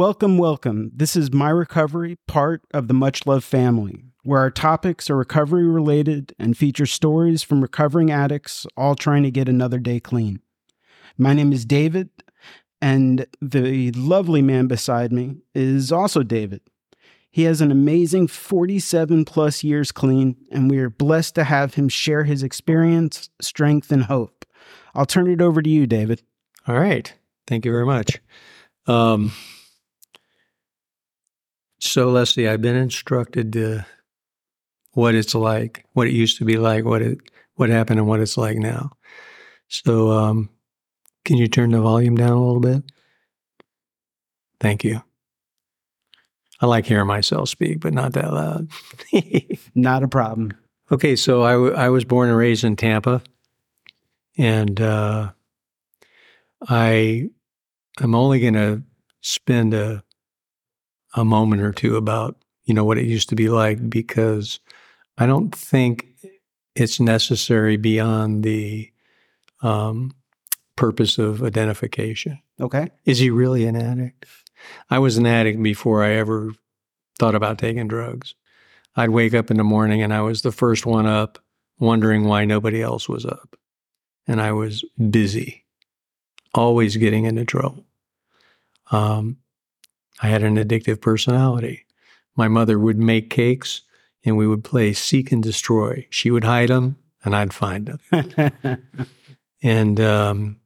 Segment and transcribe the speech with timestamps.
[0.00, 0.92] Welcome, welcome.
[0.94, 5.66] This is My Recovery, part of the Much Love family, where our topics are recovery
[5.66, 10.40] related and feature stories from recovering addicts all trying to get another day clean.
[11.18, 12.08] My name is David,
[12.80, 16.62] and the lovely man beside me is also David.
[17.30, 21.90] He has an amazing 47 plus years clean, and we are blessed to have him
[21.90, 24.46] share his experience, strength, and hope.
[24.94, 26.22] I'll turn it over to you, David.
[26.66, 27.12] All right.
[27.46, 28.18] Thank you very much.
[28.86, 29.32] Um,
[31.80, 33.86] so, Leslie, I've been instructed to
[34.92, 37.18] what it's like, what it used to be like, what it
[37.54, 38.92] what happened, and what it's like now.
[39.68, 40.50] So, um,
[41.24, 42.82] can you turn the volume down a little bit?
[44.60, 45.02] Thank you.
[46.60, 48.68] I like hearing myself speak, but not that loud.
[49.74, 50.52] not a problem.
[50.92, 53.22] Okay, so I, w- I was born and raised in Tampa,
[54.36, 55.30] and uh,
[56.68, 57.30] I
[58.02, 58.82] am only going to
[59.22, 60.02] spend a
[61.14, 64.60] a moment or two about you know what it used to be like because
[65.18, 66.06] I don't think
[66.74, 68.90] it's necessary beyond the
[69.62, 70.14] um,
[70.76, 72.40] purpose of identification.
[72.60, 74.26] Okay, is he really an addict?
[74.88, 76.52] I was an addict before I ever
[77.18, 78.34] thought about taking drugs.
[78.96, 81.38] I'd wake up in the morning and I was the first one up,
[81.78, 83.56] wondering why nobody else was up.
[84.26, 85.64] And I was busy,
[86.54, 87.84] always getting into trouble.
[88.90, 89.38] Um,
[90.22, 91.86] I had an addictive personality.
[92.36, 93.82] My mother would make cakes
[94.24, 96.06] and we would play seek and destroy.
[96.10, 98.82] She would hide them and I'd find them.
[99.62, 100.60] and um,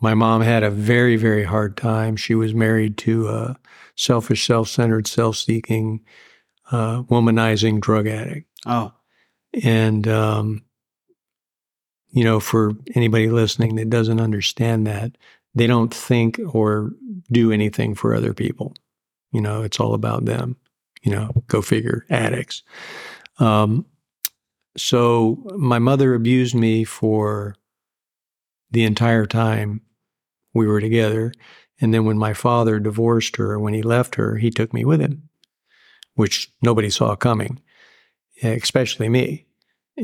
[0.00, 2.16] my mom had a very, very hard time.
[2.16, 3.56] She was married to a
[3.94, 6.04] selfish, self centered, self seeking,
[6.70, 8.48] uh, womanizing drug addict.
[8.66, 8.92] Oh.
[9.62, 10.62] And, um,
[12.10, 15.16] you know, for anybody listening that doesn't understand that,
[15.56, 16.92] they don't think or
[17.32, 18.74] do anything for other people.
[19.32, 20.56] You know, it's all about them.
[21.02, 22.62] You know, go figure, addicts.
[23.38, 23.86] Um,
[24.76, 27.56] so my mother abused me for
[28.70, 29.80] the entire time
[30.52, 31.32] we were together.
[31.80, 35.00] And then when my father divorced her, when he left her, he took me with
[35.00, 35.28] him,
[36.14, 37.60] which nobody saw coming,
[38.42, 39.46] especially me.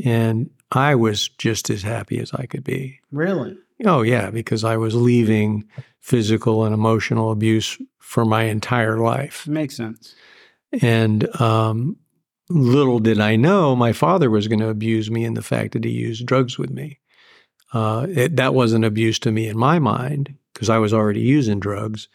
[0.03, 2.99] And I was just as happy as I could be.
[3.11, 3.57] Really?
[3.85, 5.67] Oh, yeah, because I was leaving
[5.99, 9.47] physical and emotional abuse for my entire life.
[9.47, 10.15] Makes sense.
[10.81, 11.97] And um,
[12.49, 15.83] little did I know my father was going to abuse me in the fact that
[15.83, 16.99] he used drugs with me.
[17.73, 21.59] Uh, it, that wasn't abuse to me in my mind because I was already using
[21.59, 22.07] drugs.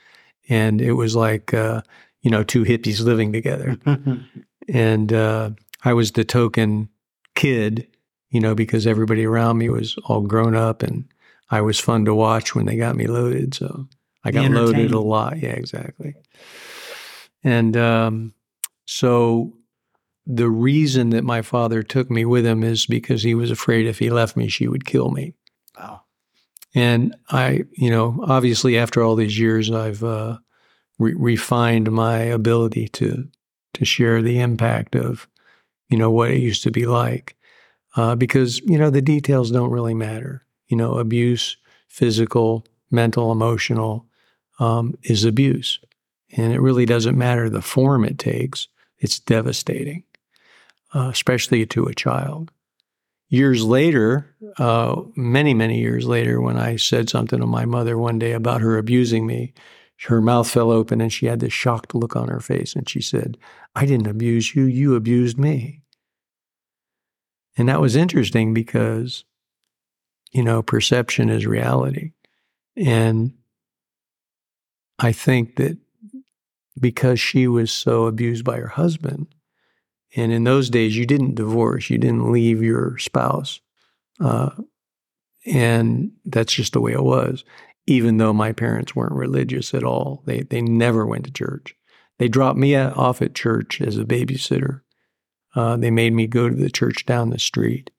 [0.49, 1.83] And it was like, uh,
[2.23, 3.77] you know, two hippies living together.
[4.69, 5.51] and uh,
[5.85, 6.89] I was the token
[7.35, 7.89] kid,
[8.31, 11.07] you know, because everybody around me was all grown up and
[11.51, 13.55] I was fun to watch when they got me loaded.
[13.55, 13.89] So
[14.25, 15.39] I got loaded a lot.
[15.39, 16.15] Yeah, exactly.
[17.43, 18.35] And um,
[18.87, 19.55] so
[20.27, 23.99] the reason that my father took me with him is because he was afraid if
[23.99, 25.33] he left me, she would kill me.
[25.79, 26.03] Wow.
[26.75, 30.39] And I, you know, obviously after all these years, I've uh,
[30.99, 33.29] re- refined my ability to
[33.75, 35.29] to share the impact of,
[35.89, 37.37] you know, what it used to be like,
[37.97, 40.45] uh, because you know the details don't really matter.
[40.69, 41.57] You know, abuse,
[41.89, 44.07] physical, mental, emotional,
[44.59, 45.81] um, is abuse,
[46.37, 48.69] and it really doesn't matter the form it takes.
[48.99, 50.05] It's devastating,
[50.95, 52.51] uh, especially to a child
[53.29, 58.19] years later, uh, many, many years later, when I said something to my mother one
[58.19, 59.53] day about her abusing me,
[60.07, 62.75] her mouth fell open and she had this shocked look on her face.
[62.75, 63.37] And she said,
[63.75, 65.83] I didn't abuse you, you abused me.
[67.57, 69.25] And that was interesting because,
[70.33, 72.13] you know, perception is reality.
[72.77, 73.35] And
[74.99, 75.79] I think that
[76.79, 79.27] because she was so abused by her husband,
[80.17, 83.61] and in those days, you didn't divorce, you didn't leave your spouse.
[84.21, 84.51] Uh,
[85.45, 87.45] and that's just the way it was,
[87.87, 90.23] even though my parents weren't religious at all.
[90.25, 91.75] They, they never went to church.
[92.19, 94.81] They dropped me off at church as a babysitter.
[95.55, 97.91] Uh, they made me go to the church down the street.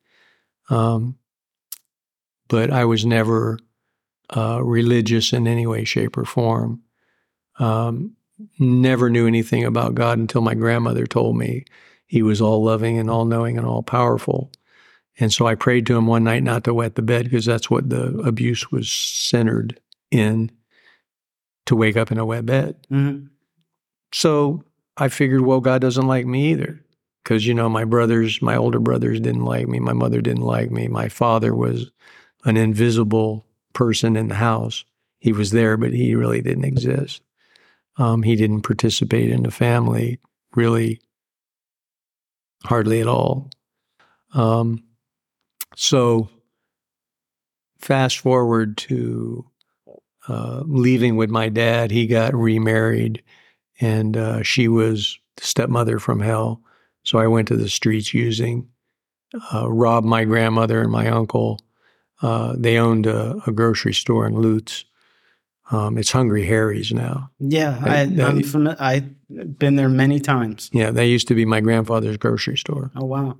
[0.69, 1.18] Um,
[2.49, 3.57] but I was never
[4.35, 6.81] uh, religious in any way, shape, or form.
[7.57, 8.15] Um,
[8.59, 11.65] never knew anything about God until my grandmother told me
[12.05, 14.51] he was all loving and all knowing and all powerful.
[15.19, 17.69] And so I prayed to him one night not to wet the bed because that's
[17.69, 19.79] what the abuse was centered
[20.11, 20.51] in
[21.65, 22.75] to wake up in a wet bed.
[22.91, 23.27] Mm-hmm.
[24.13, 24.63] So
[24.97, 26.83] I figured, well, God doesn't like me either.
[27.23, 29.79] Because, you know, my brothers, my older brothers didn't like me.
[29.79, 30.87] My mother didn't like me.
[30.87, 31.91] My father was
[32.45, 34.85] an invisible person in the house.
[35.19, 37.21] He was there, but he really didn't exist.
[37.97, 40.19] Um, he didn't participate in the family
[40.55, 41.01] really
[42.63, 43.49] hardly at all.
[44.33, 44.83] Um,
[45.75, 46.29] so,
[47.79, 49.45] fast forward to
[50.27, 53.23] uh, leaving with my dad, he got remarried,
[53.79, 56.61] and uh, she was the stepmother from hell.
[57.03, 58.67] So I went to the streets using,
[59.53, 61.59] uh, robbed my grandmother and my uncle.
[62.21, 64.83] Uh, they owned a, a, grocery store in Lutz.
[65.71, 67.31] Um, it's Hungry Harry's now.
[67.39, 68.77] Yeah, I, am familiar.
[68.79, 70.69] I've been there many times.
[70.73, 72.91] Yeah, that used to be my grandfather's grocery store.
[72.95, 73.37] Oh wow!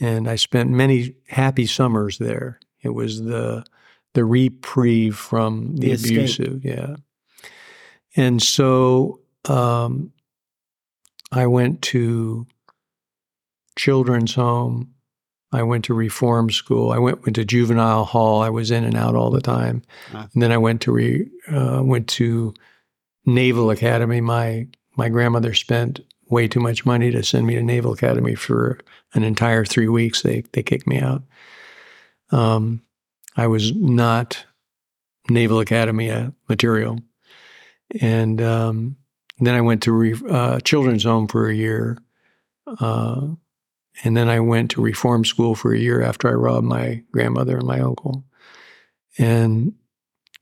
[0.00, 2.58] And I spent many happy summers there.
[2.82, 3.64] It was the
[4.14, 6.96] the reprieve from the, the abusive, yeah.
[8.16, 10.12] And so um,
[11.30, 12.46] I went to
[13.76, 14.94] children's home.
[15.50, 16.92] I went to reform school.
[16.92, 18.42] I went, went to juvenile hall.
[18.42, 19.82] I was in and out all the time.
[20.34, 22.52] And then I went to re, uh, went to
[23.24, 24.20] Naval Academy.
[24.20, 24.66] My
[24.96, 28.78] my grandmother spent way too much money to send me to Naval Academy for
[29.14, 30.22] an entire three weeks.
[30.22, 31.22] They they kicked me out.
[32.30, 32.82] Um,
[33.36, 34.44] I was not
[35.30, 36.98] Naval Academy uh, material,
[38.00, 38.96] and um,
[39.38, 41.98] then I went to re, uh, children's home for a year.
[42.66, 43.28] Uh,
[44.04, 47.58] and then I went to reform school for a year after I robbed my grandmother
[47.58, 48.24] and my uncle.
[49.18, 49.74] And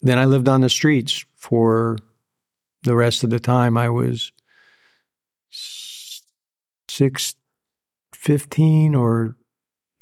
[0.02, 1.98] then I lived on the streets for
[2.82, 3.78] the rest of the time.
[3.78, 4.32] I was
[6.88, 7.34] six,
[8.14, 9.36] 15 or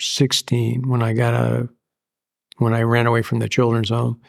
[0.01, 1.69] 16 when I got of,
[2.59, 4.21] when I ran away from the children's home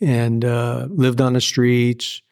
[0.00, 2.22] and uh, lived on the streets,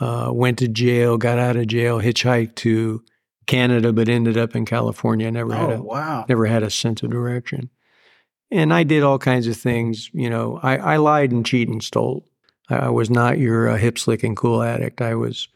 [0.00, 3.02] uh, went to jail, got out of jail, hitchhiked to
[3.46, 5.30] Canada, but ended up in California.
[5.30, 6.24] Never had oh, a wow.
[6.28, 7.70] never had a sense of direction.
[8.50, 10.10] And I did all kinds of things.
[10.12, 12.28] You know, I, I lied and cheated and stole.
[12.68, 15.00] I, I was not your uh, hip slick and cool addict.
[15.00, 15.48] I was.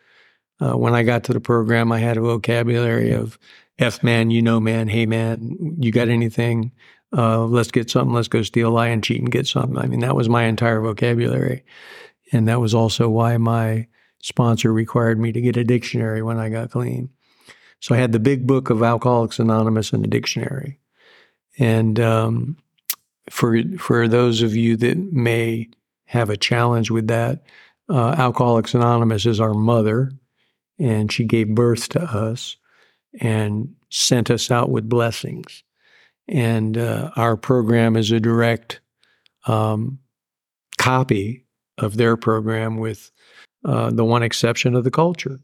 [0.58, 3.38] Uh, when I got to the program, I had a vocabulary of
[3.78, 6.72] "f man," "you know, man," "hey man," "you got anything?"
[7.16, 8.14] Uh, let's get something.
[8.14, 9.76] Let's go steal, lie, and cheat and get something.
[9.76, 11.62] I mean, that was my entire vocabulary,
[12.32, 13.86] and that was also why my
[14.22, 17.10] sponsor required me to get a dictionary when I got clean.
[17.81, 20.78] So I had the big book of Alcoholics Anonymous and the dictionary.
[21.58, 22.56] And um,
[23.31, 25.69] for for those of you that may
[26.06, 27.43] have a challenge with that,
[27.88, 30.12] uh, Alcoholics Anonymous is our mother,
[30.78, 32.56] and she gave birth to us
[33.20, 35.62] and sent us out with blessings.
[36.29, 38.81] And uh, our program is a direct
[39.46, 39.99] um,
[40.79, 41.44] copy
[41.79, 43.11] of their program, with
[43.64, 45.40] uh, the one exception of the culture.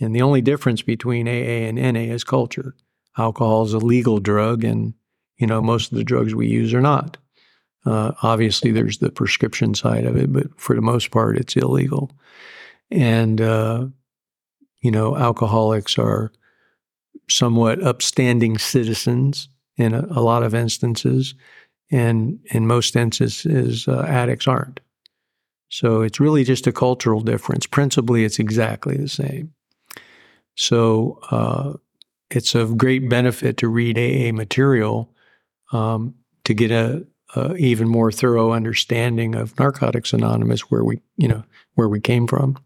[0.00, 2.74] And the only difference between AA and NA is culture.
[3.16, 4.94] Alcohol is a legal drug, and
[5.38, 7.16] you know most of the drugs we use are not.
[7.86, 12.12] Uh, obviously, there's the prescription side of it, but for the most part, it's illegal.
[12.90, 13.86] And uh,
[14.80, 16.30] you know, alcoholics are
[17.28, 21.34] somewhat upstanding citizens in a, a lot of instances,
[21.90, 24.80] and in most instances, uh, addicts aren't.
[25.68, 27.66] So it's really just a cultural difference.
[27.66, 29.52] Principally, it's exactly the same.
[30.56, 31.74] So uh,
[32.30, 35.12] it's of great benefit to read AA material
[35.72, 41.28] um, to get a, a, even more thorough understanding of Narcotics Anonymous, where we you
[41.28, 41.44] know
[41.74, 42.56] where we came from.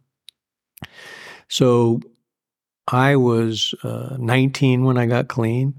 [1.49, 2.01] So
[2.87, 5.75] I was uh, 19 when I got clean,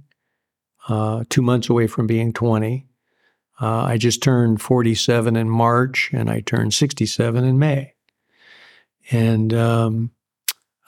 [0.88, 2.88] uh, two months away from being 20.
[3.60, 7.94] Uh, I just turned 47 in March, and I turned 67 in May.
[9.12, 10.12] And um,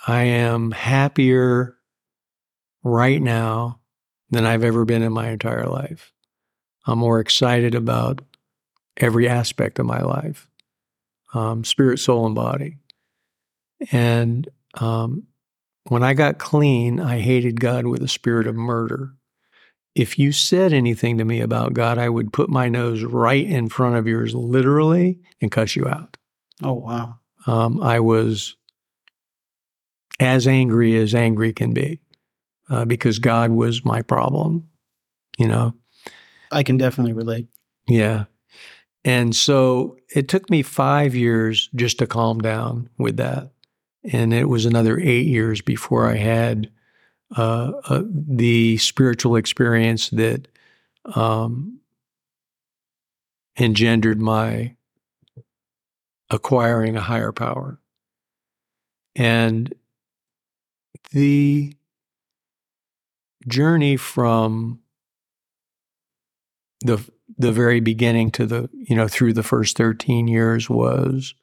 [0.05, 1.77] I am happier
[2.83, 3.79] right now
[4.29, 6.11] than I've ever been in my entire life.
[6.85, 8.21] I'm more excited about
[8.97, 10.47] every aspect of my life
[11.33, 12.77] um, spirit, soul, and body.
[13.91, 15.23] And um,
[15.87, 19.13] when I got clean, I hated God with a spirit of murder.
[19.95, 23.69] If you said anything to me about God, I would put my nose right in
[23.69, 26.17] front of yours, literally, and cuss you out.
[26.61, 27.19] Oh, wow.
[27.47, 28.55] Um, I was
[30.19, 31.99] as angry as angry can be
[32.69, 34.69] uh, because God was my problem,
[35.37, 35.73] you know.
[36.51, 37.47] I can definitely relate.
[37.87, 38.25] Yeah.
[39.03, 43.51] And so it took me five years just to calm down with that.
[44.11, 46.69] And it was another eight years before I had
[47.35, 50.47] uh, uh, the spiritual experience that
[51.15, 51.79] um,
[53.57, 54.75] engendered my
[56.29, 57.79] acquiring a higher power.
[59.15, 59.73] And
[61.11, 61.75] the
[63.47, 64.79] journey from
[66.81, 67.03] the
[67.37, 71.33] the very beginning to the you know through the first 13 years was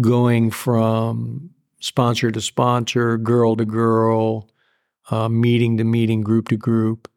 [0.00, 4.48] going from sponsor to sponsor, girl to girl,
[5.10, 7.08] uh, meeting to meeting, group to group,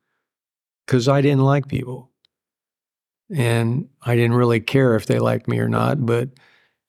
[0.86, 2.10] because I didn't like people.
[3.34, 6.30] And I didn't really care if they liked me or not, but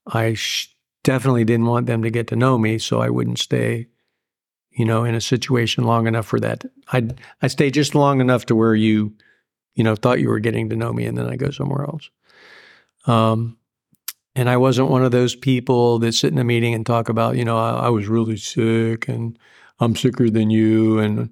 [0.07, 0.72] I sh-
[1.05, 3.89] definitely didn't want them to get to know me, so I wouldn't stay,
[4.71, 6.65] you know, in a situation long enough for that.
[6.93, 9.15] I'd I stay just long enough to where you,
[9.75, 12.11] you know, thought you were getting to know me, and then I go somewhere else.
[13.07, 13.59] Um,
[14.35, 17.37] and I wasn't one of those people that sit in a meeting and talk about,
[17.37, 19.39] you know, I, I was really sick and
[19.79, 21.31] I'm sicker than you and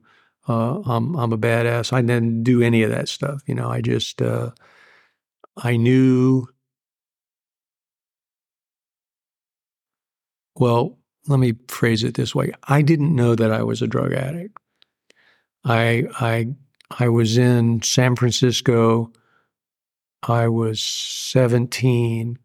[0.49, 1.93] uh, I'm I'm a badass.
[1.93, 3.43] I didn't do any of that stuff.
[3.47, 4.51] You know, I just uh,
[5.57, 6.47] I knew.
[10.61, 14.13] Well, let me phrase it this way: I didn't know that I was a drug
[14.13, 14.57] addict.
[15.65, 16.55] I I
[17.01, 19.13] I was in San Francisco.
[20.23, 22.39] I was seventeen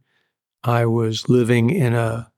[0.66, 2.32] I was living in a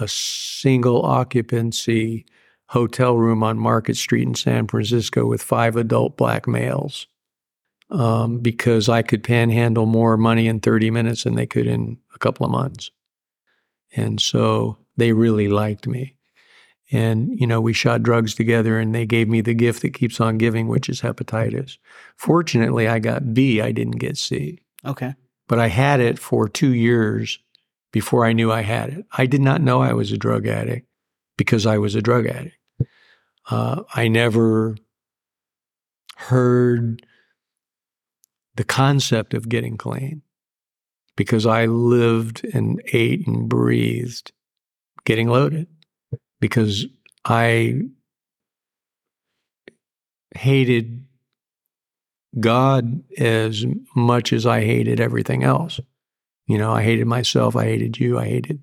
[0.00, 2.24] a single occupancy
[2.68, 7.06] hotel room on Market Street in San Francisco with five adult black males
[7.90, 12.18] um, because I could panhandle more money in 30 minutes than they could in a
[12.18, 12.92] couple of months.
[13.96, 16.16] And so they really liked me.
[16.92, 20.20] And, you know, we shot drugs together and they gave me the gift that keeps
[20.20, 21.78] on giving, which is hepatitis.
[22.16, 24.58] Fortunately, I got B, I didn't get C.
[24.84, 25.14] Okay.
[25.48, 27.38] But I had it for two years
[27.92, 29.06] before I knew I had it.
[29.12, 30.86] I did not know I was a drug addict
[31.36, 32.56] because I was a drug addict.
[33.48, 34.76] Uh, I never
[36.16, 37.06] heard
[38.56, 40.22] the concept of getting clean
[41.16, 44.32] because I lived and ate and breathed
[45.04, 45.66] getting loaded
[46.40, 46.86] because
[47.24, 47.82] I
[50.34, 51.04] hated
[52.38, 53.64] God as
[53.94, 55.80] much as I hated everything else.
[56.46, 57.56] You know, I hated myself.
[57.56, 58.18] I hated you.
[58.18, 58.60] I hated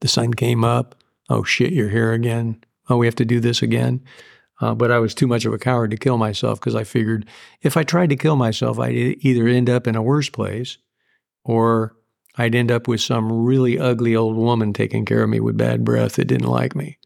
[0.00, 0.94] the sun came up.
[1.28, 2.62] Oh shit, you're here again.
[2.88, 4.02] Oh, we have to do this again.
[4.60, 7.26] Uh, but I was too much of a coward to kill myself because I figured
[7.62, 10.76] if I tried to kill myself, I'd either end up in a worse place
[11.44, 11.96] or
[12.36, 15.84] I'd end up with some really ugly old woman taking care of me with bad
[15.84, 16.98] breath that didn't like me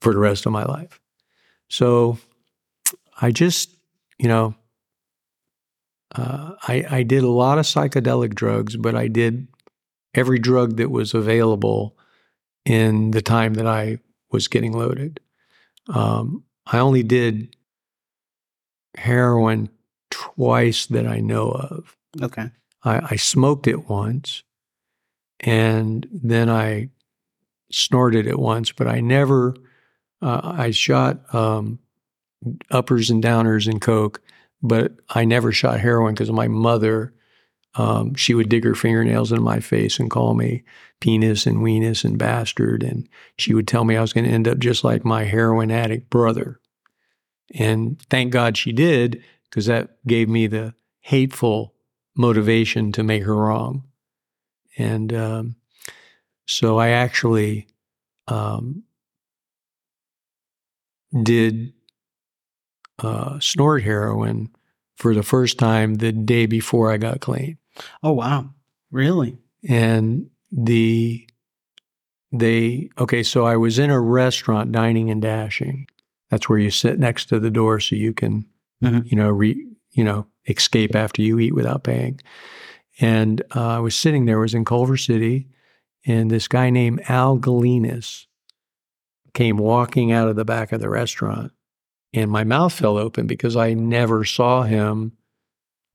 [0.00, 1.00] for the rest of my life.
[1.68, 2.18] So
[3.20, 3.76] I just,
[4.18, 4.54] you know,
[6.14, 9.48] uh, I, I did a lot of psychedelic drugs, but I did
[10.14, 11.96] every drug that was available
[12.64, 13.98] in the time that I
[14.30, 15.20] was getting loaded.
[15.88, 17.54] Um, I only did
[18.96, 19.68] heroin
[20.10, 21.96] twice that I know of.
[22.20, 22.50] Okay.
[22.86, 24.42] I, I smoked it once
[25.40, 26.90] and then I
[27.70, 29.54] snorted it once, but I never,
[30.22, 31.80] uh, I shot um,
[32.70, 34.22] uppers and downers in Coke
[34.62, 37.14] but I never shot heroin because my mother,
[37.74, 40.64] um, she would dig her fingernails in my face and call me
[41.00, 42.82] penis and weenus and bastard.
[42.82, 45.70] And she would tell me I was going to end up just like my heroin
[45.70, 46.58] addict brother.
[47.54, 51.74] And thank God she did, because that gave me the hateful
[52.16, 53.84] motivation to make her wrong.
[54.78, 55.56] And um,
[56.46, 57.66] so I actually
[58.28, 58.82] um,
[61.22, 61.72] did
[62.98, 64.50] uh, snort heroin
[64.96, 67.58] for the first time the day before I got clean.
[68.02, 68.50] Oh wow.
[68.90, 69.38] Really?
[69.68, 71.28] And the
[72.32, 75.86] they okay, so I was in a restaurant dining and dashing.
[76.30, 78.46] That's where you sit next to the door so you can
[78.82, 79.00] mm-hmm.
[79.06, 82.20] you know re, you know escape after you eat without paying.
[83.00, 85.48] And uh, I was sitting there, was in Culver City,
[86.06, 88.26] and this guy named Al Galinas
[89.34, 91.52] came walking out of the back of the restaurant
[92.16, 95.12] and my mouth fell open because I never saw him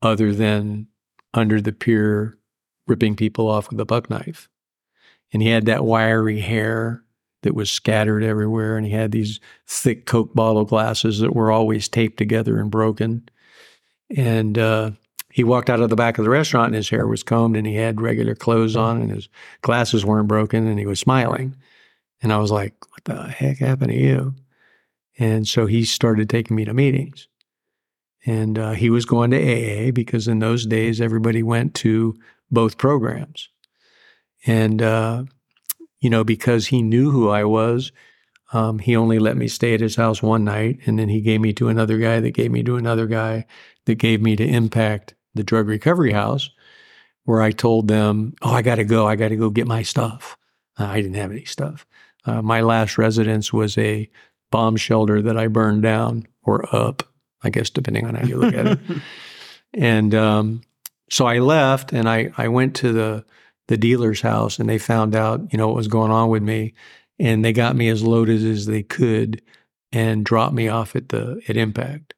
[0.04, 0.88] other than
[1.34, 2.38] under the pier
[2.88, 4.48] ripping people off with a buck knife.
[5.34, 7.04] And he had that wiry hair
[7.42, 8.78] that was scattered everywhere.
[8.78, 13.28] And he had these thick Coke bottle glasses that were always taped together and broken.
[14.18, 14.92] And uh,
[15.32, 17.66] he walked out of the back of the restaurant and his hair was combed and
[17.66, 19.30] he had regular clothes on and his
[19.62, 21.56] glasses weren't broken and he was smiling.
[22.22, 24.36] And I was like, what the heck happened to you?
[25.18, 27.28] And so he started taking me to meetings.
[28.26, 32.16] And uh, he was going to AA because in those days, everybody went to
[32.52, 33.50] both programs.
[34.46, 35.24] And, uh,
[36.00, 37.92] you know, because he knew who I was,
[38.54, 40.80] um, he only let me stay at his house one night.
[40.86, 43.46] And then he gave me to another guy that gave me to another guy
[43.86, 46.50] that gave me to Impact, the drug recovery house,
[47.26, 49.08] where I told them, Oh, I got to go.
[49.08, 50.38] I got to go get my stuff.
[50.80, 51.86] Uh, I didn't have any stuff.
[52.26, 54.10] Uh, my last residence was a
[54.52, 57.04] bomb shelter that I burned down or up,
[57.44, 58.80] I guess, depending on how you look at it.
[59.74, 60.64] And um,
[61.10, 63.24] so I left and I, I went to the,
[63.70, 66.74] the dealer's house and they found out, you know, what was going on with me.
[67.18, 69.42] and they got me as loaded as they could
[69.92, 72.14] and dropped me off at the at Impact.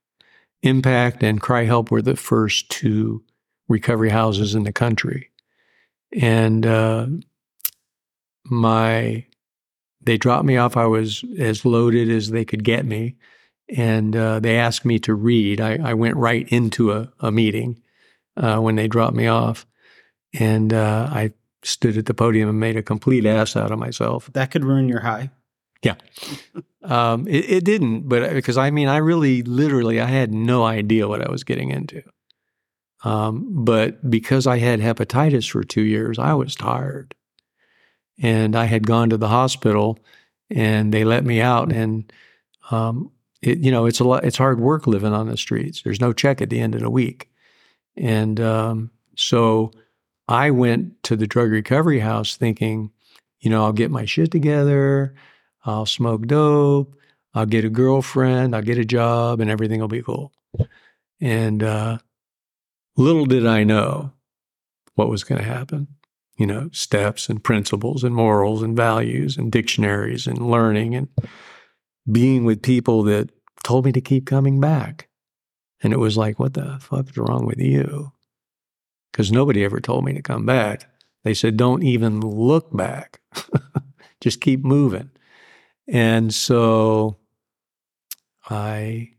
[0.63, 3.23] Impact and CRI-Help were the first two
[3.67, 5.29] recovery houses in the country,
[6.13, 7.07] and uh,
[8.45, 9.25] my
[10.01, 10.75] they dropped me off.
[10.75, 13.15] I was as loaded as they could get me,
[13.69, 15.61] and uh, they asked me to read.
[15.61, 17.81] I, I went right into a, a meeting
[18.37, 19.65] uh, when they dropped me off,
[20.33, 24.29] and uh, I stood at the podium and made a complete ass out of myself.
[24.33, 25.29] That could ruin your high.
[25.81, 25.95] Yeah.
[26.83, 31.07] Um, it, it, didn't, but because I mean, I really, literally, I had no idea
[31.07, 32.03] what I was getting into.
[33.03, 37.15] Um, but because I had hepatitis for two years, I was tired.
[38.21, 39.97] And I had gone to the hospital
[40.49, 41.71] and they let me out.
[41.71, 42.11] And,
[42.69, 43.11] um,
[43.41, 45.81] it, you know, it's a lot, it's hard work living on the streets.
[45.81, 47.29] There's no check at the end of the week.
[47.95, 49.71] And um, so
[50.27, 52.91] I went to the drug recovery house thinking,
[53.39, 55.15] you know, I'll get my shit together.
[55.65, 56.95] I'll smoke dope.
[57.33, 58.55] I'll get a girlfriend.
[58.55, 60.31] I'll get a job and everything will be cool.
[61.19, 61.99] And uh,
[62.95, 64.11] little did I know
[64.95, 65.87] what was going to happen.
[66.37, 71.07] You know, steps and principles and morals and values and dictionaries and learning and
[72.11, 73.29] being with people that
[73.63, 75.09] told me to keep coming back.
[75.81, 78.11] And it was like, what the fuck is wrong with you?
[79.11, 80.89] Because nobody ever told me to come back.
[81.23, 83.21] They said, don't even look back,
[84.21, 85.11] just keep moving.
[85.87, 87.17] And so
[88.49, 89.11] I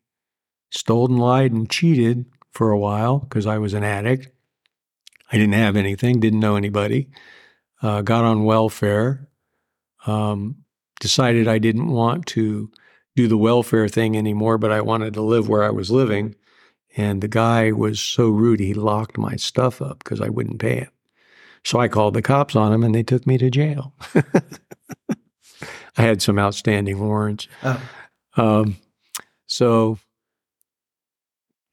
[0.71, 4.29] stole and lied and cheated for a while because I was an addict.
[5.33, 7.09] I didn't have anything, didn't know anybody.
[7.83, 9.29] Uh, got on welfare.
[10.07, 10.65] Um,
[11.01, 12.71] decided I didn't want to
[13.17, 16.35] do the welfare thing anymore, but I wanted to live where I was living.
[16.97, 20.77] And the guy was so rude, he locked my stuff up because I wouldn't pay
[20.77, 20.91] him.
[21.65, 23.95] So I called the cops on him and they took me to jail.
[25.97, 27.49] I had some outstanding warrants.
[27.63, 27.81] Oh.
[28.37, 28.77] Um,
[29.47, 29.99] so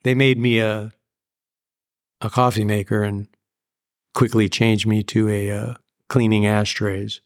[0.03, 0.91] they made me a
[2.21, 3.27] a coffee maker and
[4.13, 5.73] quickly changed me to a uh,
[6.07, 7.21] cleaning ashtrays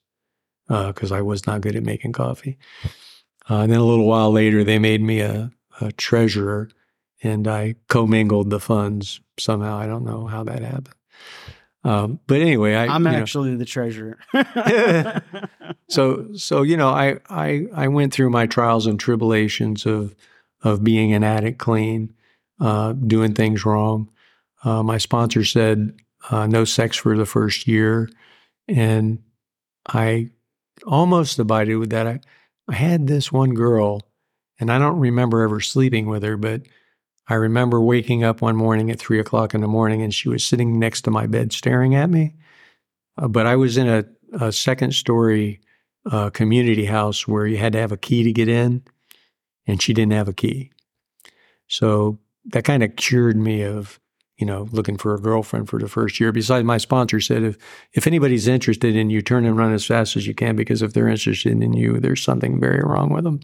[0.67, 2.57] because uh, I was not good at making coffee.
[3.49, 6.69] Uh, and then a little while later, they made me a, a treasurer,
[7.21, 9.77] and I commingled the funds somehow.
[9.77, 10.95] I don't know how that happened.
[11.85, 14.17] Um, but anyway, I, am actually know, the treasurer.
[15.87, 20.15] so, so you know, I, I I went through my trials and tribulations of
[20.63, 22.11] of being an addict, clean,
[22.59, 24.09] uh, doing things wrong.
[24.63, 25.93] Uh, my sponsor said
[26.31, 28.09] uh, no sex for the first year,
[28.67, 29.19] and
[29.87, 30.31] I
[30.87, 32.07] almost abided with that.
[32.07, 32.19] I
[32.67, 34.01] I had this one girl,
[34.59, 36.63] and I don't remember ever sleeping with her, but
[37.27, 40.45] I remember waking up one morning at three o'clock in the morning and she was
[40.45, 42.35] sitting next to my bed staring at me.
[43.17, 45.61] Uh, but I was in a, a second story
[46.11, 48.83] uh, community house where you had to have a key to get in,
[49.65, 50.71] and she didn't have a key.
[51.67, 53.99] So that kind of cured me of,
[54.37, 56.31] you know, looking for a girlfriend for the first year.
[56.31, 57.57] Besides, my sponsor said if
[57.93, 60.93] if anybody's interested in you, turn and run as fast as you can because if
[60.93, 63.39] they're interested in you, there's something very wrong with them.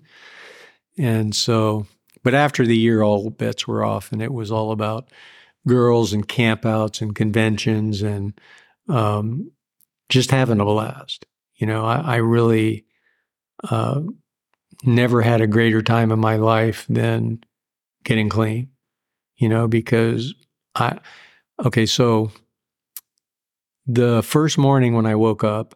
[0.98, 1.88] And so
[2.24, 5.10] but after the year, all bets were off, and it was all about
[5.68, 8.40] girls and campouts and conventions and
[8.90, 9.52] um,
[10.10, 11.26] just having a blast.
[11.56, 12.86] You know, I, I really
[13.64, 14.02] uh,
[14.84, 17.44] never had a greater time in my life than
[18.04, 18.70] getting clean.
[19.38, 20.36] You know, because
[20.76, 21.00] I,
[21.66, 22.32] okay, so
[23.88, 25.76] the first morning when I woke up,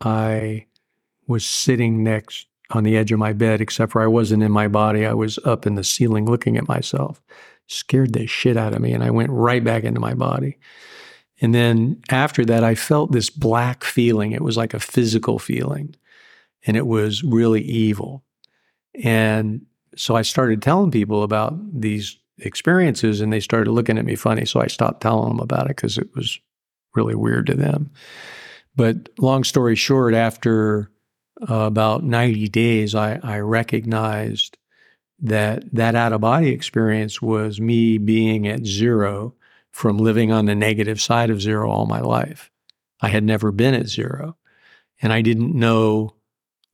[0.00, 0.66] I
[1.26, 4.68] was sitting next on the edge of my bed, except for I wasn't in my
[4.68, 5.06] body.
[5.06, 7.22] I was up in the ceiling looking at myself.
[7.66, 8.92] Scared the shit out of me.
[8.92, 10.58] And I went right back into my body.
[11.40, 14.32] And then after that, I felt this black feeling.
[14.32, 15.94] It was like a physical feeling,
[16.66, 18.22] and it was really evil.
[19.02, 24.14] And so I started telling people about these experiences, and they started looking at me
[24.14, 24.44] funny.
[24.44, 26.38] So I stopped telling them about it because it was
[26.94, 27.90] really weird to them.
[28.76, 30.90] But long story short, after
[31.48, 34.56] about 90 days, I, I recognized
[35.20, 39.34] that that out of body experience was me being at zero
[39.70, 42.50] from living on the negative side of zero all my life.
[43.00, 44.36] I had never been at zero.
[45.02, 46.14] And I didn't know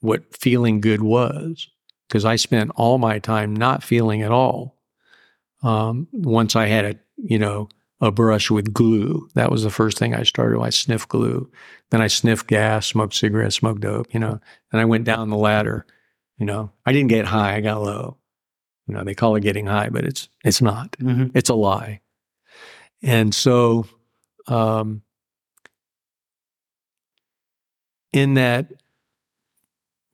[0.00, 1.68] what feeling good was
[2.08, 4.76] because I spent all my time not feeling at all.
[5.62, 7.68] Um, once I had a, you know,
[8.00, 9.28] a brush with glue.
[9.34, 10.60] That was the first thing I started.
[10.60, 11.50] I sniffed glue.
[11.90, 14.40] Then I sniffed gas, smoked cigarettes, smoked dope, you know.
[14.72, 15.86] And I went down the ladder.
[16.38, 18.16] You know, I didn't get high, I got low.
[18.86, 20.92] You know, they call it getting high, but it's it's not.
[20.92, 21.36] Mm-hmm.
[21.36, 22.00] It's a lie.
[23.02, 23.86] And so
[24.46, 25.02] um,
[28.12, 28.72] in that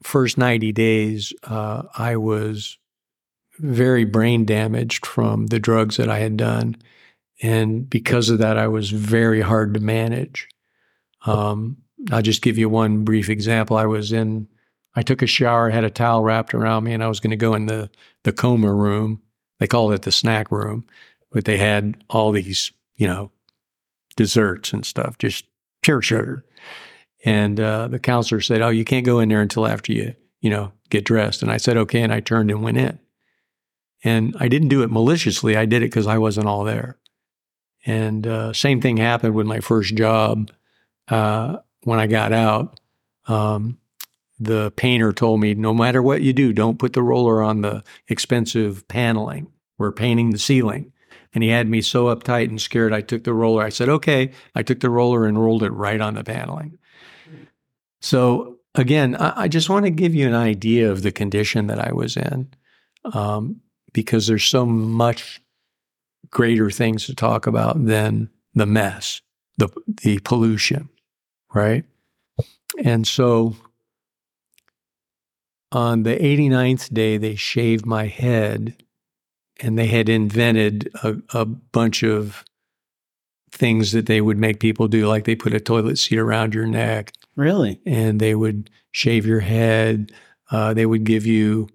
[0.03, 2.79] first 90 days, uh, I was
[3.59, 6.77] very brain damaged from the drugs that I had done.
[7.43, 10.49] And because of that, I was very hard to manage.
[11.27, 11.79] Um,
[12.11, 13.77] I'll just give you one brief example.
[13.77, 14.49] I was in,
[14.95, 17.37] I took a shower, had a towel wrapped around me, and I was going to
[17.37, 17.91] go in the,
[18.25, 19.23] the coma room.
[19.59, 20.87] They called it the snack room,
[21.31, 23.31] but they had all these, you know,
[24.17, 25.45] desserts and stuff, just
[25.83, 26.45] pure sugar.
[27.25, 30.51] And uh, the counselor said, "Oh, you can't go in there until after you, you
[30.51, 32.99] know, get dressed." And I said, "Okay," and I turned and went in.
[34.05, 35.57] And I didn't do it maliciously.
[35.57, 36.99] I did it because I wasn't all there.
[37.87, 40.51] And uh, same thing happened with my first job.
[41.09, 42.81] Uh, when I got out,
[43.29, 43.79] um,
[44.39, 47.85] the painter told me, no matter what you do, don't put the roller on the
[48.09, 49.47] expensive paneling.
[49.79, 50.93] We're painting the ceiling.
[51.33, 53.63] And he had me so uptight and scared, I took the roller.
[53.63, 54.33] I said, okay.
[54.55, 56.79] I took the roller and rolled it right on the paneling.
[58.01, 61.79] So, again, I, I just want to give you an idea of the condition that
[61.79, 62.49] I was in
[63.05, 63.61] um,
[63.93, 65.41] because there's so much
[66.31, 69.21] greater things to talk about than the mess,
[69.59, 69.69] the,
[70.03, 70.89] the pollution
[71.57, 71.85] right?
[72.85, 73.57] And so
[75.73, 78.77] on the 89th day, they shaved my head
[79.61, 82.45] and they had invented a, a, bunch of
[83.51, 86.67] things that they would make people do, like they put a toilet seat around your
[86.67, 87.13] neck.
[87.37, 87.81] Really?
[87.87, 90.13] And they would shave your head.
[90.51, 91.69] Uh, they would give you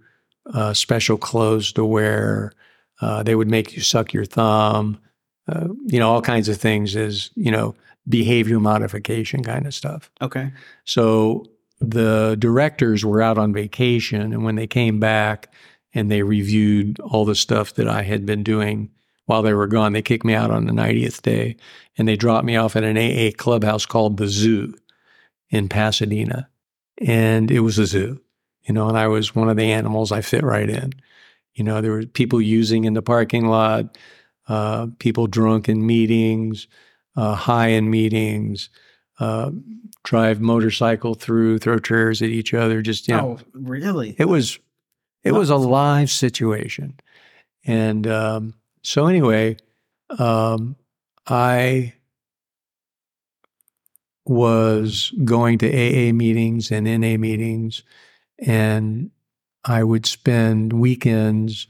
[0.54, 2.54] uh, special clothes to wear.
[3.02, 5.00] Uh, they would make you suck your thumb.
[5.48, 7.76] Uh, you know, all kinds of things as, you know,
[8.08, 10.12] behavior modification kind of stuff.
[10.22, 10.52] Okay.
[10.86, 11.46] So
[11.80, 15.52] the directors were out on vacation, and when they came back
[15.94, 18.92] and they reviewed all the stuff that I had been doing
[19.26, 21.56] while they were gone, they kicked me out on the 90th day
[21.98, 24.74] and they dropped me off at an AA clubhouse called the Zoo
[25.50, 26.50] in Pasadena.
[26.98, 28.22] And it was a zoo,
[28.64, 30.94] you know, and I was one of the animals I fit right in.
[31.54, 33.98] You know, there were people using in the parking lot,
[34.48, 36.68] uh, people drunk in meetings,
[37.16, 38.70] uh, high in meetings,
[39.20, 39.52] uh,
[40.04, 42.82] drive motorcycle through, throw chairs at each other.
[42.82, 44.16] Just you know, oh, really?
[44.18, 44.60] It was
[45.24, 47.00] it was a live situation,
[47.66, 49.58] and um, so anyway,
[50.18, 50.76] um,
[51.28, 51.94] I
[54.26, 57.84] was going to AA meetings and NA meetings,
[58.40, 59.12] and
[59.64, 61.68] I would spend weekends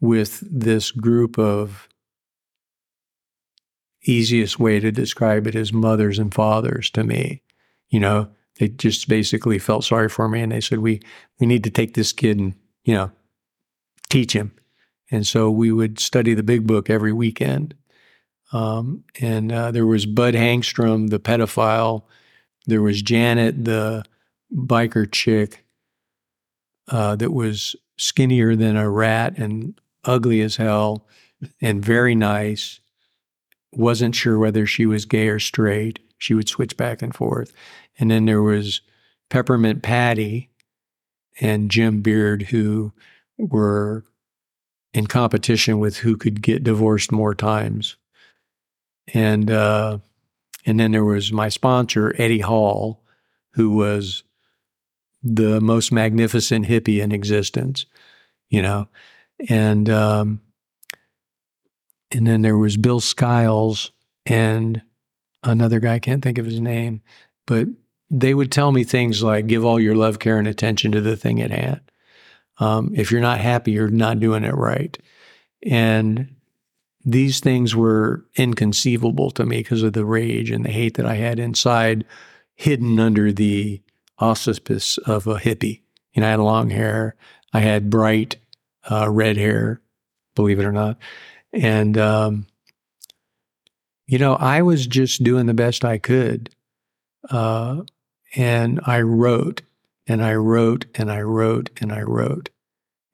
[0.00, 1.88] with this group of
[4.02, 7.42] easiest way to describe it is mothers and fathers to me.
[7.88, 11.00] You know, they just basically felt sorry for me and they said, we,
[11.40, 13.10] we need to take this kid and, you know,
[14.10, 14.52] teach him.
[15.10, 17.74] And so we would study the big book every weekend.
[18.52, 22.04] Um, and uh, there was Bud Hangstrom, the pedophile.
[22.66, 24.04] There was Janet, the
[24.54, 25.63] biker chick
[26.88, 31.06] uh, that was skinnier than a rat and ugly as hell
[31.60, 32.80] and very nice
[33.72, 35.98] wasn't sure whether she was gay or straight.
[36.18, 37.52] She would switch back and forth.
[37.98, 38.80] And then there was
[39.30, 40.50] Peppermint Patty
[41.40, 42.92] and Jim Beard, who
[43.36, 44.04] were
[44.92, 47.96] in competition with who could get divorced more times.
[49.12, 49.98] And uh,
[50.64, 53.02] and then there was my sponsor, Eddie Hall,
[53.50, 54.22] who was
[55.24, 57.86] the most magnificent hippie in existence,
[58.50, 58.88] you know.
[59.48, 60.40] And um,
[62.12, 63.90] and then there was Bill Skiles
[64.26, 64.82] and
[65.42, 67.02] another guy, I can't think of his name,
[67.46, 67.66] but
[68.10, 71.16] they would tell me things like give all your love, care, and attention to the
[71.16, 71.80] thing at hand.
[72.58, 74.96] Um, if you're not happy, you're not doing it right.
[75.66, 76.36] And
[77.04, 81.16] these things were inconceivable to me because of the rage and the hate that I
[81.16, 82.04] had inside,
[82.54, 83.82] hidden under the
[84.18, 85.80] auspice of a hippie.
[86.12, 87.16] You know, I had long hair,
[87.52, 88.36] I had bright
[88.90, 89.80] uh, red hair,
[90.34, 90.98] believe it or not.
[91.52, 92.46] And, um,
[94.06, 96.50] you know, I was just doing the best I could.
[97.30, 97.82] Uh,
[98.36, 99.62] and I wrote
[100.06, 102.50] and I wrote and I wrote and I wrote.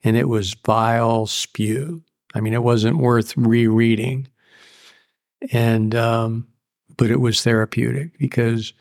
[0.02, 2.02] And it was vile spew.
[2.34, 4.28] I mean, it wasn't worth rereading.
[5.52, 6.48] And, um,
[6.96, 8.72] but it was therapeutic because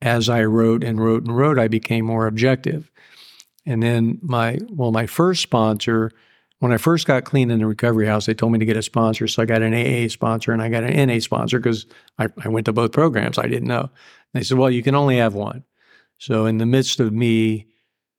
[0.00, 2.90] as I wrote and wrote and wrote, I became more objective.
[3.66, 6.12] And then my, well, my first sponsor
[6.60, 8.82] when I first got clean in the recovery house, they told me to get a
[8.82, 9.28] sponsor.
[9.28, 11.86] So I got an AA sponsor and I got an NA sponsor because
[12.18, 13.38] I, I, went to both programs.
[13.38, 13.90] I didn't know.
[14.34, 15.64] They said, well, you can only have one.
[16.18, 17.66] So in the midst of me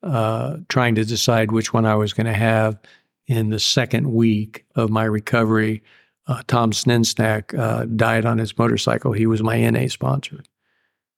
[0.04, 2.80] uh, trying to decide which one I was going to have
[3.28, 5.84] in the second week of my recovery,
[6.28, 9.12] uh, Tom Sninsnack uh, died on his motorcycle.
[9.12, 10.44] He was my NA sponsor.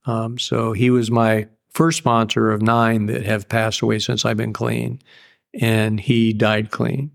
[0.05, 4.37] Um, so he was my first sponsor of nine that have passed away since I've
[4.37, 5.01] been clean,
[5.59, 7.11] and he died clean,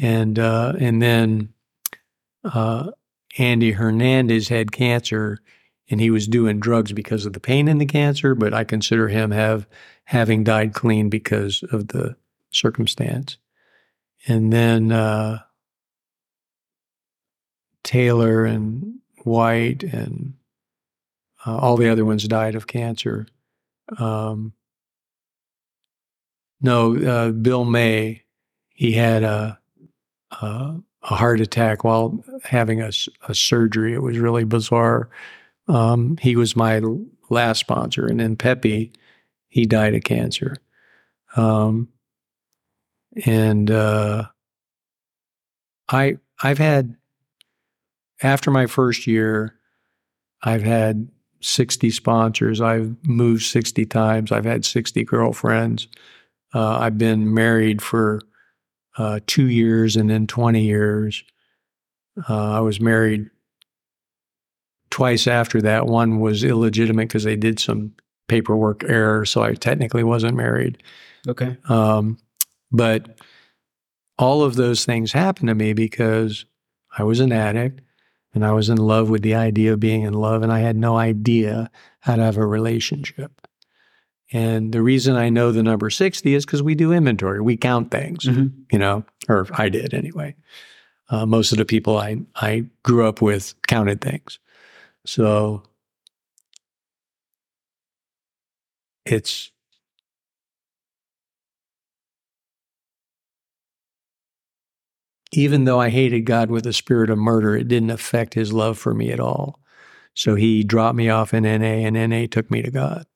[0.00, 1.52] and uh, and then
[2.44, 2.90] uh,
[3.38, 5.38] Andy Hernandez had cancer,
[5.88, 9.08] and he was doing drugs because of the pain in the cancer, but I consider
[9.08, 9.66] him have
[10.04, 12.16] having died clean because of the
[12.50, 13.38] circumstance,
[14.28, 15.38] and then uh,
[17.82, 20.34] Taylor and White and
[21.46, 23.26] uh, all the other ones died of cancer.
[23.98, 24.52] Um,
[26.60, 28.22] no, uh, Bill May,
[28.70, 29.58] he had a,
[30.30, 32.90] a, a heart attack while having a,
[33.28, 33.92] a, surgery.
[33.92, 35.10] It was really bizarre.
[35.68, 36.80] Um, he was my
[37.28, 38.92] last sponsor, and then Pepe,
[39.48, 40.56] he died of cancer.
[41.36, 41.88] Um,
[43.26, 44.24] and uh,
[45.88, 46.96] I I've had
[48.22, 49.54] after my first year,
[50.42, 51.08] I've had
[51.44, 52.60] 60 sponsors.
[52.60, 54.32] I've moved 60 times.
[54.32, 55.88] I've had 60 girlfriends.
[56.54, 58.22] Uh, I've been married for
[58.96, 61.22] uh, two years and then 20 years.
[62.28, 63.28] Uh, I was married
[64.90, 65.86] twice after that.
[65.86, 67.92] One was illegitimate because they did some
[68.26, 70.82] paperwork error, so I technically wasn't married.
[71.28, 71.58] Okay.
[71.68, 72.18] Um,
[72.72, 73.20] but
[74.18, 76.46] all of those things happened to me because
[76.96, 77.80] I was an addict.
[78.34, 80.76] And I was in love with the idea of being in love, and I had
[80.76, 81.70] no idea
[82.00, 83.46] how to have a relationship.
[84.32, 87.40] And the reason I know the number 60 is because we do inventory.
[87.40, 88.48] We count things, mm-hmm.
[88.72, 90.34] you know, or I did anyway.
[91.08, 94.40] Uh, most of the people I, I grew up with counted things.
[95.06, 95.62] So
[99.04, 99.52] it's
[105.36, 108.78] even though I hated God with a spirit of murder, it didn't affect his love
[108.78, 109.60] for me at all.
[110.14, 113.06] So he dropped me off in NA, and NA took me to God.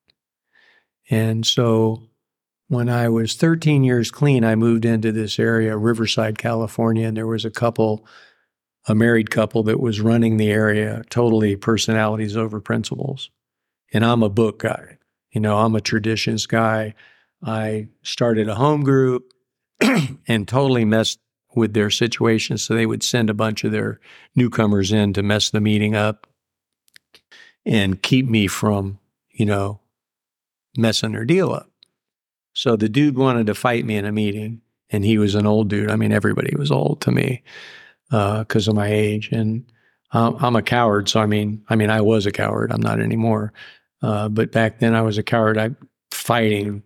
[1.11, 2.03] And so
[2.67, 7.27] when I was 13 years clean, I moved into this area, Riverside, California, and there
[7.27, 8.05] was a couple,
[8.89, 13.31] a married couple that was running the area, totally personalities over principles.
[13.93, 14.99] And I'm a book guy.
[15.31, 16.95] You know, I'm a traditions guy.
[17.43, 19.33] I started a home group
[20.27, 21.21] and totally messed
[21.59, 22.57] with their situation.
[22.57, 24.01] So they would send a bunch of their
[24.35, 26.27] newcomers in to mess the meeting up
[27.67, 28.99] and keep me from,
[29.31, 29.81] you know,
[30.77, 31.71] messing their deal up.
[32.55, 35.69] So the dude wanted to fight me in a meeting, and he was an old
[35.69, 35.91] dude.
[35.91, 37.43] I mean, everybody was old to me
[38.09, 39.71] because uh, of my age, and
[40.13, 41.09] um, I'm a coward.
[41.09, 42.73] So I mean, I mean, I was a coward.
[42.73, 43.53] I'm not anymore.
[44.03, 45.59] Uh, but back then, I was a coward.
[45.59, 45.71] I
[46.11, 46.83] fighting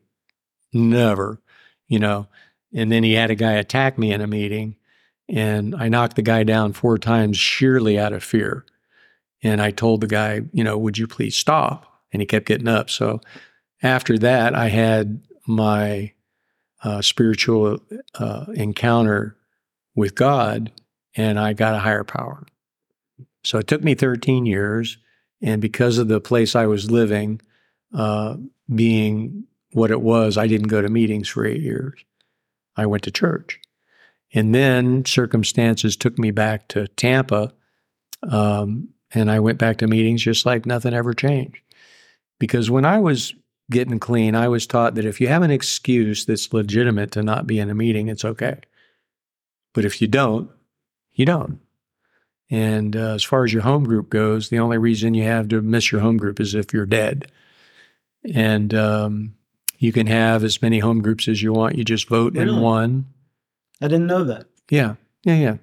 [0.72, 1.40] never,
[1.88, 2.26] you know.
[2.74, 4.76] And then he had a guy attack me in a meeting,
[5.28, 8.64] and I knocked the guy down four times sheerly out of fear.
[9.42, 11.86] And I told the guy, you know, would you please stop?
[12.12, 12.90] And he kept getting up.
[12.90, 13.20] So
[13.82, 16.12] after that, I had my
[16.82, 17.80] uh, spiritual
[18.14, 19.36] uh, encounter
[19.94, 20.72] with God,
[21.16, 22.46] and I got a higher power.
[23.44, 24.98] So it took me 13 years.
[25.40, 27.40] And because of the place I was living
[27.92, 28.36] uh,
[28.72, 32.04] being what it was, I didn't go to meetings for eight years.
[32.76, 33.60] I went to church.
[34.34, 37.52] And then circumstances took me back to Tampa.
[38.22, 41.60] Um, and I went back to meetings just like nothing ever changed.
[42.38, 43.34] Because when I was
[43.70, 47.46] getting clean, I was taught that if you have an excuse that's legitimate to not
[47.46, 48.58] be in a meeting, it's okay.
[49.74, 50.50] But if you don't,
[51.12, 51.60] you don't.
[52.50, 55.62] And uh, as far as your home group goes, the only reason you have to
[55.62, 57.30] miss your home group is if you're dead.
[58.34, 59.34] And um,
[59.82, 61.76] you can have as many home groups as you want.
[61.76, 62.48] You just vote really?
[62.48, 63.06] in one.
[63.80, 64.46] I didn't know that.
[64.70, 65.56] Yeah, yeah, yeah.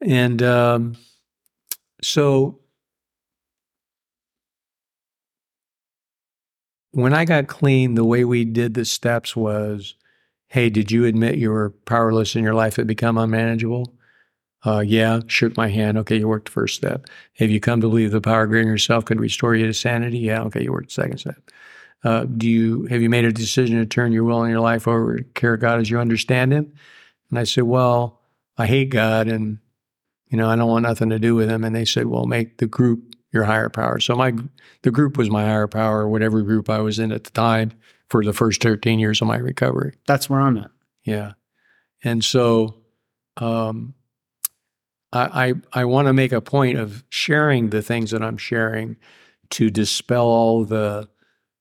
[0.00, 0.96] And um,
[2.02, 2.58] so
[6.90, 9.94] when I got clean, the way we did the steps was
[10.48, 13.94] hey, did you admit you were powerless in your life had become unmanageable?
[14.64, 15.98] Uh, yeah, shook my hand.
[15.98, 17.06] Okay, you worked the first step.
[17.34, 20.18] Have you come to believe the power greater than yourself could restore you to sanity?
[20.18, 21.36] Yeah, okay, you worked the second step.
[22.04, 24.86] Uh, do you have you made a decision to turn your will and your life
[24.86, 26.72] over to care of God as you understand Him?
[27.30, 28.20] And I said, well,
[28.56, 29.58] I hate God, and
[30.28, 31.64] you know I don't want nothing to do with Him.
[31.64, 33.98] And they said, well, make the group your higher power.
[33.98, 34.32] So my
[34.82, 37.72] the group was my higher power, whatever group I was in at the time
[38.08, 39.94] for the first 13 years of my recovery.
[40.06, 40.70] That's where I'm at.
[41.04, 41.32] Yeah,
[42.04, 42.76] and so
[43.36, 43.94] um,
[45.12, 48.96] I I, I want to make a point of sharing the things that I'm sharing
[49.50, 51.08] to dispel all the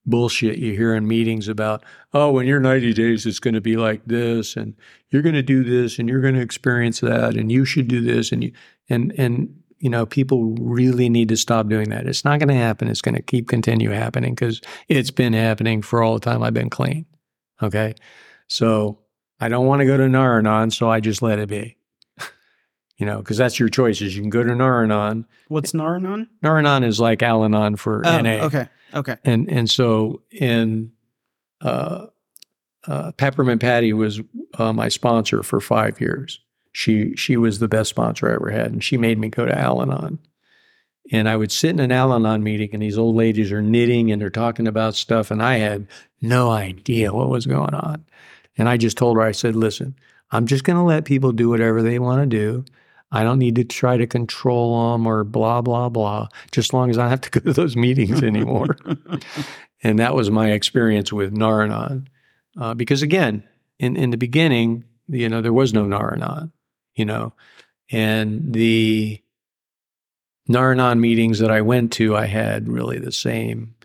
[0.08, 3.76] bullshit you hear in meetings about, oh, when you're 90 days, it's going to be
[3.76, 4.74] like this, and
[5.10, 8.02] you're going to do this, and you're going to experience that, and you should do
[8.02, 8.52] this, and you,
[8.90, 12.08] and and you know, people really need to stop doing that.
[12.08, 12.88] It's not going to happen.
[12.88, 16.54] It's going to keep continue happening because it's been happening for all the time I've
[16.54, 17.06] been clean.
[17.62, 17.94] Okay.
[18.48, 19.00] So
[19.40, 21.78] I don't want to go to Nar-Anon, so I just let it be.
[22.98, 24.16] You know, because that's your choices.
[24.16, 25.26] You can go to Nar-Anon.
[25.50, 26.30] What's Nar-Anon?
[26.42, 28.46] Nar-Anon is like Al-Anon for Oh, NA.
[28.46, 28.68] okay.
[28.94, 29.18] Okay.
[29.24, 30.92] And and so in
[31.62, 32.08] uh,
[32.88, 34.22] uh, Peppermint Patty was
[34.58, 36.40] uh, my sponsor for five years.
[36.72, 39.58] She she was the best sponsor I ever had, and she made me go to
[39.58, 40.20] Al-Anon.
[41.12, 44.22] And I would sit in an Al-Anon meeting, and these old ladies are knitting and
[44.22, 45.88] they're talking about stuff, and I had
[46.22, 48.06] no idea what was going on.
[48.58, 49.96] And I just told her, I said, "Listen,
[50.32, 52.66] I'm just going to let people do whatever they want to do.
[53.12, 56.28] I don't need to try to control them or blah blah blah.
[56.52, 58.78] Just as long as I don't have to go to those meetings anymore."
[59.84, 62.10] and that was my experience with Nar-Anon.
[62.60, 63.44] Uh, because again,
[63.80, 66.52] in, in the beginning, you know, there was no Nar-Anon,
[66.96, 67.34] you know,
[67.92, 69.22] and the
[70.48, 73.76] Nar-Anon meetings that I went to, I had really the same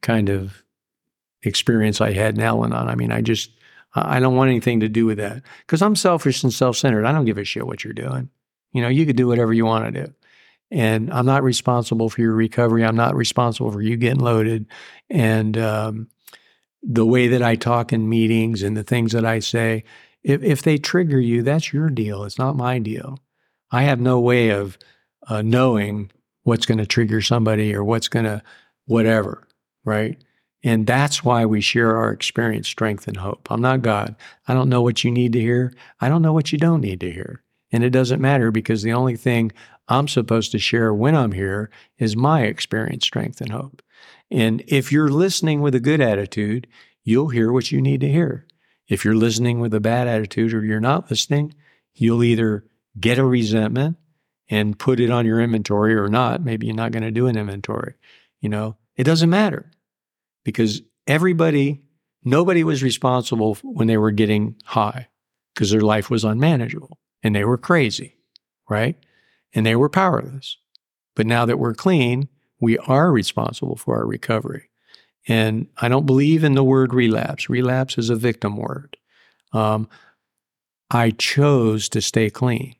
[0.00, 0.62] kind of
[1.42, 2.88] experience I had in Al-Anon.
[2.88, 3.50] I mean, I just,
[3.94, 7.04] I don't want anything to do with that because I'm selfish and self-centered.
[7.04, 8.30] I don't give a shit what you're doing.
[8.72, 10.12] You know, you could do whatever you want to do.
[10.70, 12.84] And I'm not responsible for your recovery.
[12.84, 14.66] I'm not responsible for you getting loaded.
[15.10, 16.08] And um,
[16.82, 19.84] the way that I talk in meetings and the things that I say,
[20.22, 22.24] if, if they trigger you, that's your deal.
[22.24, 23.18] It's not my deal.
[23.70, 24.78] I have no way of
[25.28, 26.10] uh, knowing
[26.44, 28.42] what's going to trigger somebody or what's going to
[28.86, 29.46] whatever,
[29.84, 30.22] right?
[30.64, 33.48] And that's why we share our experience, strength, and hope.
[33.50, 34.14] I'm not God.
[34.46, 35.72] I don't know what you need to hear.
[36.00, 37.42] I don't know what you don't need to hear.
[37.72, 39.50] And it doesn't matter because the only thing
[39.88, 43.82] I'm supposed to share when I'm here is my experience, strength, and hope.
[44.30, 46.66] And if you're listening with a good attitude,
[47.02, 48.46] you'll hear what you need to hear.
[48.88, 51.54] If you're listening with a bad attitude or you're not listening,
[51.94, 52.64] you'll either
[52.98, 53.96] get a resentment
[54.48, 56.42] and put it on your inventory or not.
[56.42, 57.94] Maybe you're not going to do an inventory.
[58.40, 59.70] You know, it doesn't matter
[60.44, 61.82] because everybody,
[62.24, 65.08] nobody was responsible when they were getting high
[65.54, 68.16] because their life was unmanageable and they were crazy,
[68.68, 68.96] right?
[69.54, 70.56] And they were powerless.
[71.14, 72.28] But now that we're clean,
[72.60, 74.70] we are responsible for our recovery.
[75.28, 77.48] And I don't believe in the word relapse.
[77.48, 78.96] Relapse is a victim word.
[79.52, 79.88] Um,
[80.90, 82.74] I chose to stay clean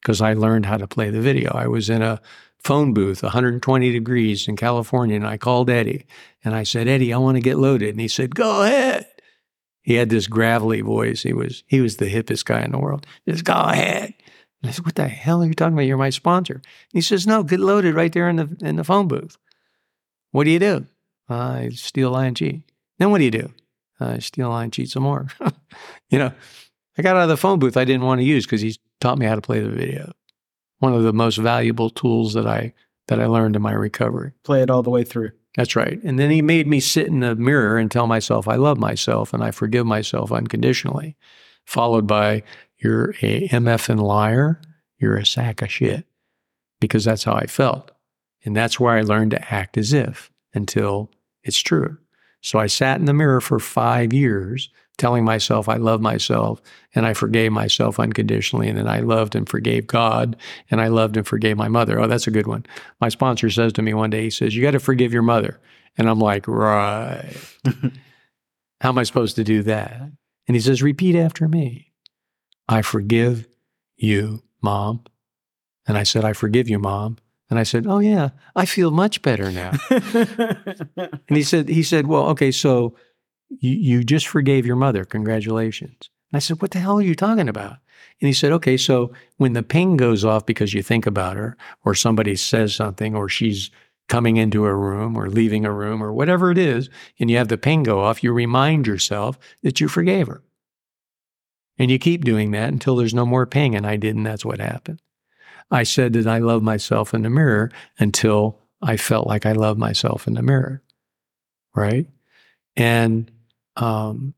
[0.00, 1.50] because I learned how to play the video.
[1.52, 2.20] I was in a
[2.62, 6.06] phone booth, 120 degrees in California, and I called Eddie
[6.44, 7.90] and I said, Eddie, I want to get loaded.
[7.90, 9.07] And he said, Go ahead.
[9.88, 11.22] He had this gravelly voice.
[11.22, 13.06] He was he was the hippest guy in the world.
[13.26, 14.12] Just go ahead.
[14.60, 15.86] And I said, What the hell are you talking about?
[15.86, 16.56] You're my sponsor.
[16.56, 19.38] And he says, No, get loaded right there in the in the phone booth.
[20.30, 20.84] What do you do?
[21.30, 22.70] I steal, lie, and cheat.
[22.98, 23.50] Then what do you do?
[23.98, 25.28] I steal, lie, and cheat some more.
[26.10, 26.32] you know,
[26.98, 29.16] I got out of the phone booth I didn't want to use because he taught
[29.16, 30.12] me how to play the video.
[30.80, 32.74] One of the most valuable tools that I
[33.06, 34.32] that I learned in my recovery.
[34.44, 35.30] Play it all the way through.
[35.56, 36.02] That's right.
[36.04, 39.32] And then he made me sit in the mirror and tell myself I love myself
[39.32, 41.16] and I forgive myself unconditionally,
[41.64, 42.42] followed by
[42.76, 44.60] you're a MF and liar,
[44.98, 46.06] you're a sack of shit,
[46.80, 47.90] because that's how I felt.
[48.44, 51.10] And that's where I learned to act as if until
[51.42, 51.98] it's true.
[52.40, 56.60] So I sat in the mirror for five years telling myself I love myself
[56.94, 58.68] and I forgave myself unconditionally.
[58.68, 60.36] And then I loved and forgave God
[60.70, 61.98] and I loved and forgave my mother.
[61.98, 62.66] Oh, that's a good one.
[63.00, 65.58] My sponsor says to me one day, he says, You got to forgive your mother.
[65.96, 67.32] And I'm like, Right.
[68.80, 70.00] How am I supposed to do that?
[70.46, 71.92] And he says, Repeat after me.
[72.68, 73.46] I forgive
[73.96, 75.04] you, mom.
[75.86, 77.16] And I said, I forgive you, mom.
[77.50, 79.72] And I said, Oh yeah, I feel much better now.
[79.90, 82.94] and he said, he said, Well, okay, so
[83.48, 85.04] you, just forgave your mother.
[85.04, 86.10] Congratulations.
[86.30, 87.76] And I said, What the hell are you talking about?
[88.20, 91.56] And he said, Okay, so when the ping goes off because you think about her,
[91.84, 93.70] or somebody says something, or she's
[94.08, 97.48] coming into a room or leaving a room, or whatever it is, and you have
[97.48, 100.42] the ping go off, you remind yourself that you forgave her.
[101.78, 103.74] And you keep doing that until there's no more ping.
[103.74, 105.00] And I did, and that's what happened.
[105.70, 109.78] I said that I love myself in the mirror until I felt like I loved
[109.78, 110.82] myself in the mirror.
[111.74, 112.08] Right.
[112.76, 113.30] And
[113.78, 114.34] um,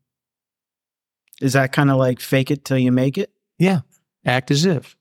[1.41, 3.31] Is that kind of like fake it till you make it?
[3.57, 3.81] yeah,
[4.25, 4.95] act as if,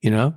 [0.00, 0.34] you know,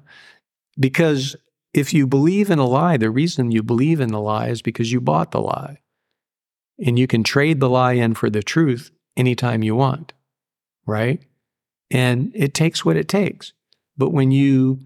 [0.80, 1.36] because
[1.74, 4.92] if you believe in a lie, the reason you believe in the lie is because
[4.92, 5.80] you bought the lie.
[6.84, 10.14] And you can trade the lie in for the truth anytime you want.
[10.86, 11.22] Right.
[11.92, 13.54] And it takes what it takes.
[13.96, 14.80] But when you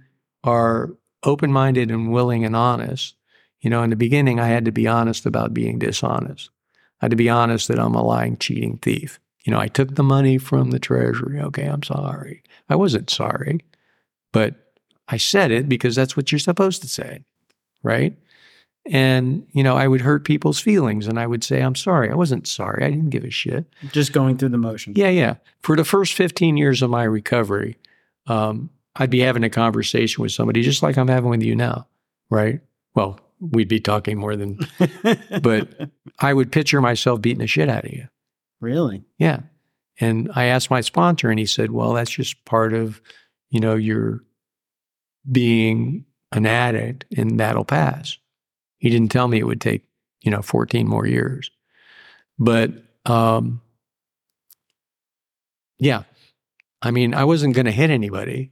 [0.44, 0.92] are
[1.24, 3.16] open minded and willing and honest,
[3.62, 6.50] you know, in the beginning, I had to be honest about being dishonest.
[7.02, 9.20] I had to be honest that I'm a lying, cheating thief.
[9.44, 11.40] You know, I took the money from the treasury.
[11.40, 12.42] Okay, I'm sorry.
[12.70, 13.60] I wasn't sorry,
[14.34, 14.56] but
[15.08, 17.24] I said it because that's what you're supposed to say,
[17.84, 18.18] right?
[18.88, 22.12] And, you know, I would hurt people's feelings and I would say, I'm sorry.
[22.12, 22.84] I wasn't sorry.
[22.84, 23.66] I didn't give a shit.
[23.92, 24.98] Just going through the motions.
[24.98, 25.36] Yeah, yeah.
[25.62, 27.78] For the first 15 years of my recovery,
[28.28, 31.88] um, I'd be having a conversation with somebody just like I'm having with you now,
[32.30, 32.62] right?
[32.94, 34.60] Well, we'd be talking more than,
[35.42, 38.08] but I would picture myself beating the shit out of you.
[38.62, 39.04] Really?
[39.18, 39.42] Yeah.
[40.00, 43.02] And I asked my sponsor, and he said, Well, that's just part of,
[43.50, 44.24] you know, your
[45.32, 48.18] being an addict, and that'll pass.
[48.78, 49.84] He didn't tell me it would take,
[50.22, 51.50] you know, 14 more years.
[52.38, 52.72] But
[53.06, 53.62] um,
[55.80, 56.04] yeah,
[56.82, 58.52] I mean, I wasn't going to hit anybody,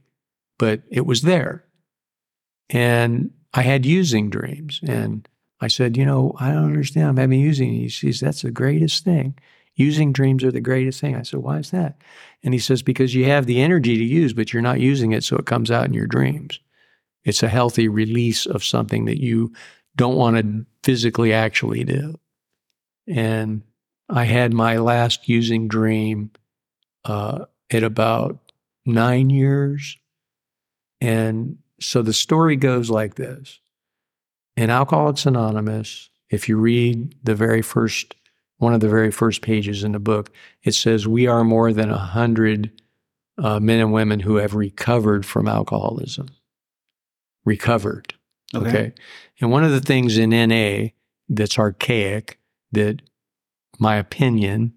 [0.58, 1.64] but it was there.
[2.70, 4.80] And I had using dreams.
[4.86, 5.26] And
[5.60, 7.08] I said, You know, I don't understand.
[7.08, 7.72] I'm having using.
[7.72, 9.38] He says, That's the greatest thing.
[9.76, 11.16] Using dreams are the greatest thing.
[11.16, 11.96] I said, Why is that?
[12.42, 15.24] And he says, Because you have the energy to use, but you're not using it,
[15.24, 16.60] so it comes out in your dreams.
[17.24, 19.52] It's a healthy release of something that you
[19.96, 22.18] don't want to physically actually do.
[23.06, 23.62] And
[24.08, 26.32] I had my last using dream
[27.04, 28.38] uh, at about
[28.84, 29.96] nine years.
[31.00, 33.60] And so the story goes like this
[34.56, 38.14] In Alcoholics Anonymous, if you read the very first
[38.58, 40.30] one of the very first pages in the book,
[40.62, 42.70] it says, We are more than a hundred
[43.36, 46.28] uh, men and women who have recovered from alcoholism.
[47.44, 48.14] Recovered.
[48.54, 48.68] Okay.
[48.68, 48.92] okay.
[49.40, 50.90] And one of the things in NA
[51.28, 52.38] that's archaic,
[52.72, 53.02] that
[53.78, 54.72] my opinion,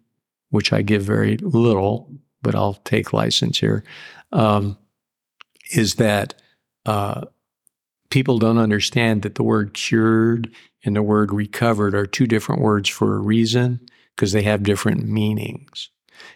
[0.50, 3.84] which I give very little, but I'll take license here,
[4.32, 4.78] um,
[5.72, 6.42] is that
[6.88, 7.26] uh,
[8.10, 10.50] people don't understand that the word cured
[10.84, 13.80] and the word recovered are two different words for a reason
[14.16, 15.90] because they have different meanings.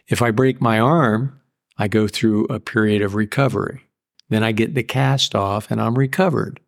[0.08, 1.39] If I break my arm,
[1.78, 3.82] I go through a period of recovery.
[4.30, 6.60] Then I get the cast off and I'm recovered.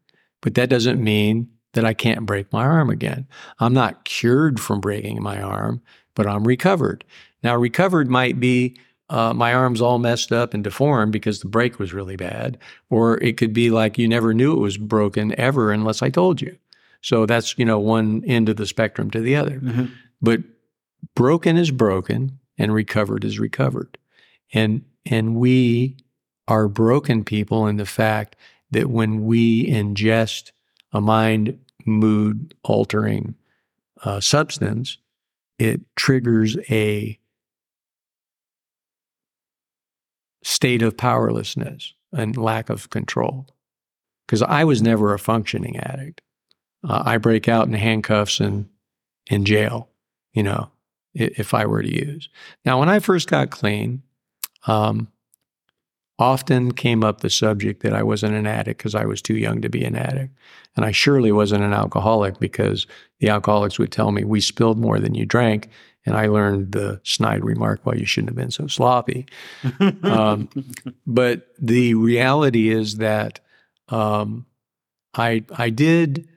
[0.42, 3.28] But that doesn't mean that I can't break my arm again.
[3.60, 5.82] I'm not cured from breaking my arm,
[6.16, 7.04] but I'm recovered.
[7.44, 8.78] Now, recovered might be
[9.10, 12.58] uh, my arm's all messed up and deformed because the break was really bad.
[12.90, 16.42] Or it could be like you never knew it was broken ever unless I told
[16.42, 16.58] you.
[17.02, 19.60] So that's, you know, one end of the spectrum to the other.
[19.60, 19.86] Mm-hmm.
[20.22, 20.40] But
[21.16, 23.98] broken is broken and recovered is recovered.
[24.54, 25.98] And and we
[26.48, 28.36] are broken people in the fact
[28.72, 30.52] that when we ingest
[30.94, 33.36] a mind mood altering
[34.04, 34.98] uh, substance,
[35.60, 37.20] it triggers a
[40.44, 43.48] state of powerlessness and lack of control.
[44.26, 46.22] Because I was never a functioning addict.
[46.88, 48.70] Uh, I break out in handcuffs and
[49.30, 49.90] in jail,
[50.34, 50.70] you know,
[51.14, 52.30] if I were to use.
[52.66, 54.02] Now, when I first got clean,
[54.68, 55.08] um,
[56.20, 59.62] often came up the subject that I wasn't an addict because I was too young
[59.62, 60.36] to be an addict.
[60.76, 62.88] And I surely wasn't an alcoholic because
[63.20, 65.70] the alcoholics would tell me, we spilled more than you drank.
[66.06, 69.26] And I learned the snide remark, well, you shouldn't have been so sloppy.
[70.04, 70.50] um,
[71.08, 73.40] but the reality is that
[73.90, 74.46] um,
[75.14, 76.28] I, I did,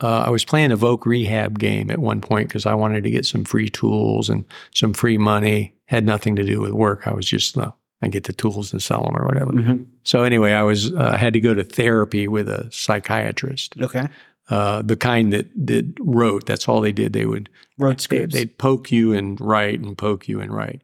[0.00, 3.10] uh, I was playing a Voc rehab game at one point because I wanted to
[3.10, 5.74] get some free tools and some free money.
[5.86, 7.06] Had nothing to do with work.
[7.06, 7.72] I was just, uh,
[8.02, 9.52] I get the tools and sell them or whatever.
[9.52, 9.84] Mm-hmm.
[10.02, 13.74] So anyway, I was uh, had to go to therapy with a psychiatrist.
[13.80, 14.08] Okay.
[14.50, 16.44] Uh, the kind that that wrote.
[16.44, 17.14] That's all they did.
[17.14, 18.34] They would wrote scripts.
[18.34, 20.82] They, would poke you and write and poke you and write.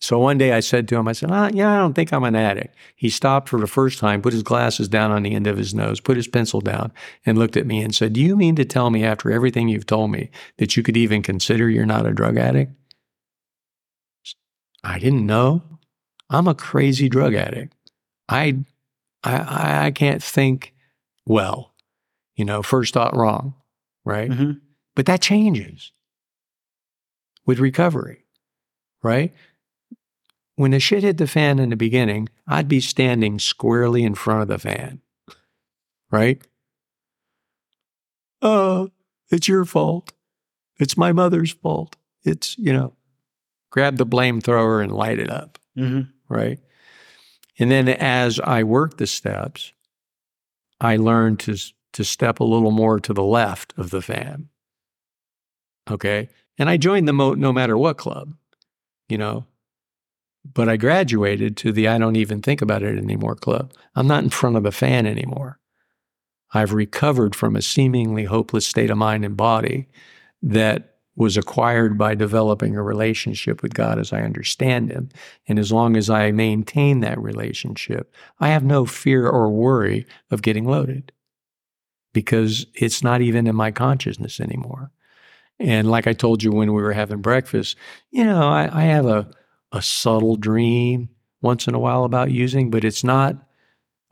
[0.00, 2.24] So one day I said to him, I said, ah, "Yeah, I don't think I'm
[2.24, 5.46] an addict." He stopped for the first time, put his glasses down on the end
[5.46, 6.92] of his nose, put his pencil down,
[7.26, 9.86] and looked at me and said, "Do you mean to tell me after everything you've
[9.86, 12.72] told me that you could even consider you're not a drug addict?"
[14.82, 15.62] I didn't know.
[16.30, 17.74] I'm a crazy drug addict.
[18.28, 18.58] I,
[19.22, 20.74] I, I can't think
[21.26, 21.74] well.
[22.36, 23.54] You know, first thought wrong,
[24.04, 24.30] right?
[24.30, 24.52] Mm-hmm.
[24.96, 25.92] But that changes
[27.46, 28.24] with recovery,
[29.02, 29.32] right?
[30.56, 34.42] When the shit hit the fan in the beginning, I'd be standing squarely in front
[34.42, 35.00] of the fan,
[36.10, 36.42] right?
[38.42, 38.90] Oh,
[39.30, 40.12] it's your fault.
[40.78, 41.96] It's my mother's fault.
[42.24, 42.94] It's, you know,
[43.70, 45.58] grab the blame thrower and light it up.
[45.76, 46.58] Mm-hmm right?
[47.58, 49.72] And then as I worked the steps,
[50.80, 51.56] I learned to,
[51.92, 54.48] to step a little more to the left of the fan.
[55.90, 56.28] Okay.
[56.58, 58.34] And I joined the Mo- No Matter What Club,
[59.08, 59.46] you know,
[60.52, 63.72] but I graduated to the I don't even think about it anymore club.
[63.94, 65.58] I'm not in front of a fan anymore.
[66.52, 69.88] I've recovered from a seemingly hopeless state of mind and body
[70.42, 75.10] that was acquired by developing a relationship with God as I understand Him.
[75.46, 80.42] And as long as I maintain that relationship, I have no fear or worry of
[80.42, 81.12] getting loaded
[82.12, 84.90] because it's not even in my consciousness anymore.
[85.58, 87.76] And like I told you when we were having breakfast,
[88.10, 89.30] you know, I, I have a,
[89.72, 91.08] a subtle dream
[91.42, 93.36] once in a while about using, but it's not,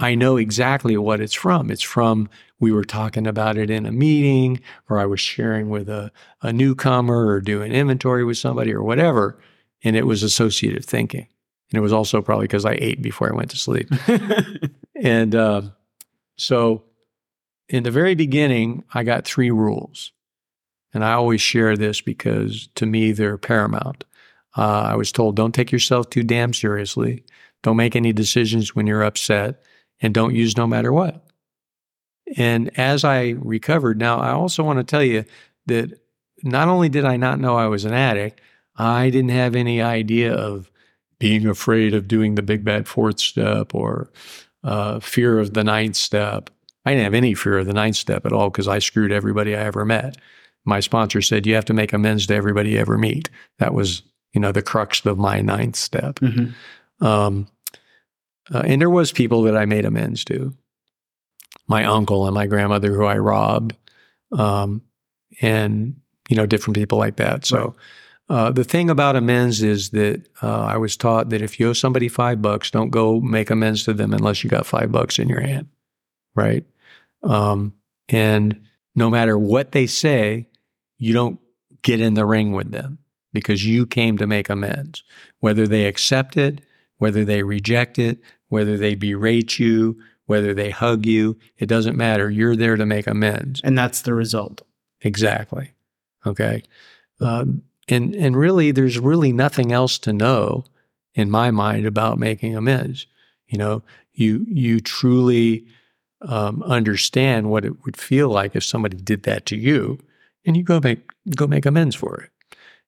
[0.03, 1.71] I know exactly what it's from.
[1.71, 2.29] It's from
[2.59, 6.11] we were talking about it in a meeting, or I was sharing with a,
[6.43, 9.39] a newcomer, or doing inventory with somebody, or whatever.
[9.85, 11.29] And it was associative thinking.
[11.71, 13.89] And it was also probably because I ate before I went to sleep.
[14.97, 15.63] and uh,
[16.37, 16.83] so
[17.69, 20.11] in the very beginning, I got three rules.
[20.93, 24.05] And I always share this because to me, they're paramount.
[24.57, 27.25] Uh, I was told, don't take yourself too damn seriously.
[27.63, 29.63] Don't make any decisions when you're upset
[30.03, 31.25] and don't use no matter what.
[32.37, 35.25] And as I recovered, now I also want to tell you
[35.67, 35.99] that
[36.43, 38.41] not only did I not know I was an addict,
[38.77, 40.71] I didn't have any idea of
[41.19, 44.11] being afraid of doing the big bad fourth step or
[44.65, 46.51] uh, fear of the ninth step.
[46.85, 49.55] I didn't have any fear of the ninth step at all because I screwed everybody
[49.55, 50.17] I ever met.
[50.65, 53.31] My sponsor said, You have to make amends to everybody you ever meet.
[53.59, 56.17] That was, you know, the crux of my ninth step.
[56.17, 57.05] Mm-hmm.
[57.05, 57.47] Um,
[58.53, 60.55] uh, and there was people that I made amends to
[61.67, 63.77] my uncle and my grandmother who I robbed,
[64.33, 64.83] um,
[65.41, 65.97] and
[66.29, 67.47] you know different people like that.
[67.47, 67.75] So
[68.29, 68.37] right.
[68.37, 71.73] uh, the thing about amends is that uh, I was taught that if you owe
[71.73, 75.29] somebody five bucks, don't go make amends to them unless you got five bucks in
[75.29, 75.69] your hand,
[76.35, 76.65] right?
[77.23, 77.75] Um,
[78.09, 78.61] and
[78.95, 80.49] no matter what they say,
[80.99, 81.39] you don't
[81.83, 82.99] get in the ring with them
[83.33, 85.03] because you came to make amends.
[85.41, 86.61] Whether they accept it,
[86.99, 88.21] whether they reject it,
[88.53, 92.31] whether they berate you, whether they hug you, it doesn't matter.
[92.31, 93.63] You're there to make amends.
[93.65, 94.61] And that's the result.
[95.01, 95.71] Exactly.
[96.27, 96.63] Okay.
[97.19, 100.67] Um, and, and really, there's really nothing else to know
[101.15, 103.07] in my mind about making amends.
[103.47, 103.83] You know,
[104.13, 105.65] you, you truly
[106.21, 109.99] um, understand what it would feel like if somebody did that to you
[110.45, 112.31] and you go make, go make amends for it.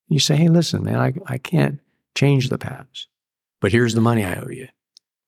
[0.09, 1.81] You say, Hey, listen, man, I, I can't
[2.15, 3.09] change the past,
[3.63, 4.69] but here's the money I owe you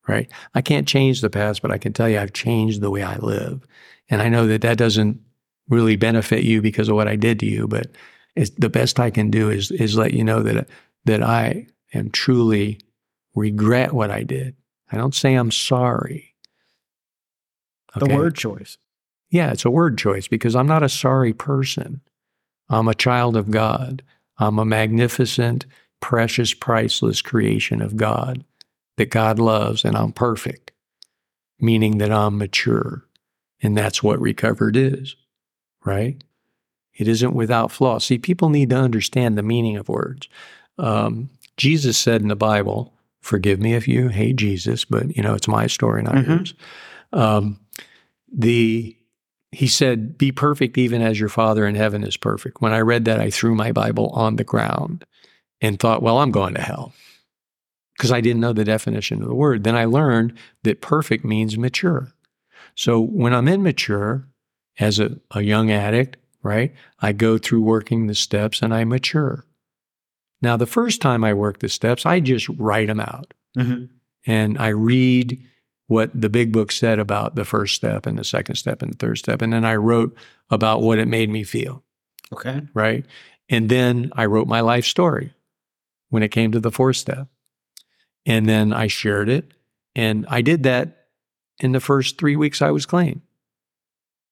[0.07, 0.29] right?
[0.55, 3.17] I can't change the past, but I can tell you I've changed the way I
[3.17, 3.65] live.
[4.09, 5.19] And I know that that doesn't
[5.69, 7.87] really benefit you because of what I did to you, but
[8.35, 10.67] it's the best I can do is is let you know that
[11.05, 12.79] that I am truly
[13.35, 14.55] regret what I did.
[14.91, 16.35] I don't say I'm sorry.
[17.95, 18.07] Okay?
[18.07, 18.77] The word choice.
[19.29, 22.01] Yeah, it's a word choice because I'm not a sorry person.
[22.69, 24.03] I'm a child of God.
[24.37, 25.65] I'm a magnificent,
[25.99, 28.45] precious, priceless creation of God
[28.97, 30.71] that God loves and I'm perfect,
[31.59, 33.05] meaning that I'm mature.
[33.61, 35.15] And that's what recovered is,
[35.85, 36.21] right?
[36.93, 37.99] It isn't without flaw.
[37.99, 40.27] See, people need to understand the meaning of words.
[40.77, 45.33] Um, Jesus said in the Bible, forgive me if you hate Jesus, but you know,
[45.33, 46.31] it's my story, not mm-hmm.
[46.31, 46.53] yours.
[47.13, 47.59] Um,
[48.31, 48.95] the
[49.51, 52.61] he said, Be perfect even as your Father in heaven is perfect.
[52.61, 55.05] When I read that, I threw my Bible on the ground
[55.61, 56.93] and thought, Well, I'm going to hell
[57.97, 59.63] because I didn't know the definition of the word.
[59.63, 62.13] Then I learned that perfect means mature.
[62.75, 64.27] So when I'm immature
[64.79, 69.45] as a, a young addict, right, I go through working the steps and I mature.
[70.41, 73.33] Now, the first time I work the steps, I just write them out.
[73.57, 73.85] Mm-hmm.
[74.27, 75.43] And I read
[75.87, 78.97] what the big book said about the first step and the second step and the
[78.97, 79.41] third step.
[79.41, 80.15] And then I wrote
[80.51, 81.83] about what it made me feel.
[82.31, 82.61] Okay.
[82.75, 83.05] Right.
[83.49, 85.33] And then I wrote my life story
[86.09, 87.27] when it came to the fourth step.
[88.27, 89.53] And then I shared it.
[89.95, 91.07] And I did that
[91.59, 93.21] in the first three weeks I was clean.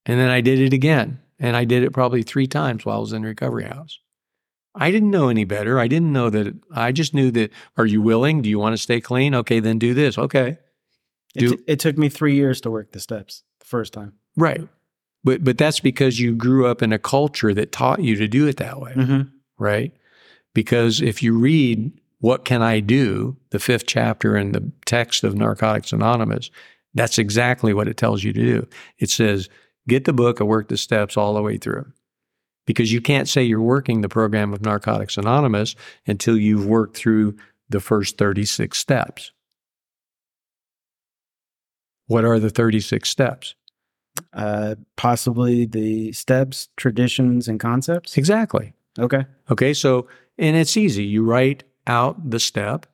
[0.05, 1.19] And then I did it again.
[1.39, 3.99] And I did it probably three times while I was in the recovery house.
[4.75, 5.79] I didn't know any better.
[5.79, 6.53] I didn't know that.
[6.73, 8.41] I just knew that, are you willing?
[8.41, 9.33] Do you want to stay clean?
[9.33, 10.17] Okay, then do this.
[10.17, 10.57] Okay.
[11.37, 14.13] Do, it, t- it took me three years to work the steps the first time.
[14.35, 14.67] Right.
[15.23, 18.47] But, but that's because you grew up in a culture that taught you to do
[18.47, 18.93] it that way.
[18.93, 19.21] Mm-hmm.
[19.57, 19.93] Right.
[20.53, 23.37] Because if you read what can I do?
[23.51, 26.49] The fifth chapter in the text of Narcotics Anonymous,
[26.95, 28.67] that's exactly what it tells you to do.
[28.97, 29.47] It says,
[29.87, 31.85] get the book and work the steps all the way through.
[32.65, 35.75] Because you can't say you're working the program of Narcotics Anonymous
[36.07, 37.35] until you've worked through
[37.69, 39.31] the first 36 steps.
[42.07, 43.53] What are the 36 steps?
[44.33, 48.17] Uh, possibly the steps, traditions, and concepts?
[48.17, 48.73] Exactly.
[48.97, 49.27] Okay.
[49.51, 49.75] Okay.
[49.75, 50.07] So,
[50.39, 51.03] and it's easy.
[51.03, 52.85] You write out the step,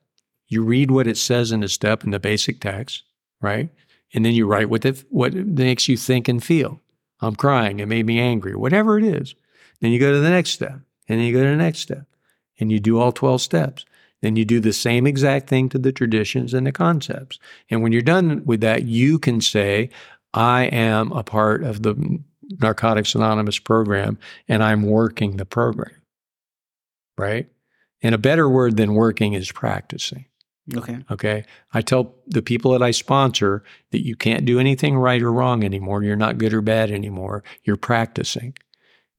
[0.48, 3.02] you read what it says in the step in the basic text,
[3.40, 3.70] right?
[4.14, 6.80] And then you write what it, what makes you think and feel.
[7.20, 9.34] I'm crying, it made me angry, whatever it is.
[9.80, 10.80] Then you go to the next step.
[11.08, 12.06] And then you go to the next step
[12.58, 13.84] and you do all 12 steps.
[14.20, 17.38] Then you do the same exact thing to the traditions and the concepts.
[17.70, 19.90] And when you're done with that, you can say,
[20.32, 22.20] I am a part of the
[22.60, 24.18] Narcotics Anonymous program
[24.48, 25.94] and I'm working the program.
[27.18, 27.48] Right?
[28.02, 30.26] And a better word than working is practicing.
[30.76, 30.98] Okay.
[31.10, 31.44] Okay.
[31.72, 35.64] I tell the people that I sponsor that you can't do anything right or wrong
[35.64, 36.02] anymore.
[36.02, 37.42] You're not good or bad anymore.
[37.64, 38.54] You're practicing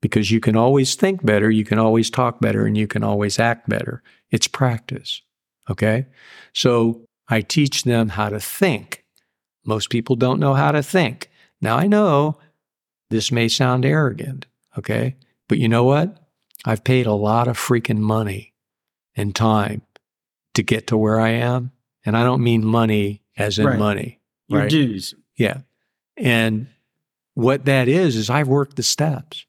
[0.02, 3.40] because you can always think better, you can always talk better, and you can always
[3.40, 4.04] act better.
[4.32, 5.22] It's practice.
[5.70, 6.08] Okay.
[6.54, 9.06] So I teach them how to think.
[9.66, 11.30] Most people don't know how to think.
[11.62, 12.38] Now I know
[13.10, 14.46] this may sound arrogant.
[14.78, 15.16] Okay.
[15.48, 16.18] But you know what?
[16.66, 18.53] I've paid a lot of freaking money
[19.16, 19.82] and time
[20.53, 21.72] to get to where I am.
[22.05, 23.80] And I don't mean money as in Right.
[23.80, 24.20] money.
[24.47, 24.70] Your right?
[24.70, 25.16] dues.
[25.36, 25.61] Yeah.
[26.18, 26.68] And
[27.34, 29.45] what that is, is I've worked the steps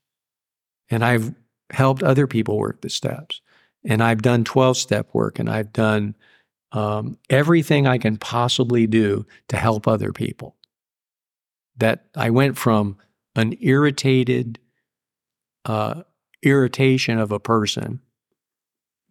[0.88, 1.34] and I've
[1.70, 3.40] helped other people work the steps.
[3.84, 6.14] And I've done 12 step work and I've done
[6.72, 10.56] um, everything I can possibly do to help other people.
[11.76, 12.96] That I went from
[13.36, 14.58] an irritated
[15.64, 16.02] uh,
[16.42, 18.00] irritation of a person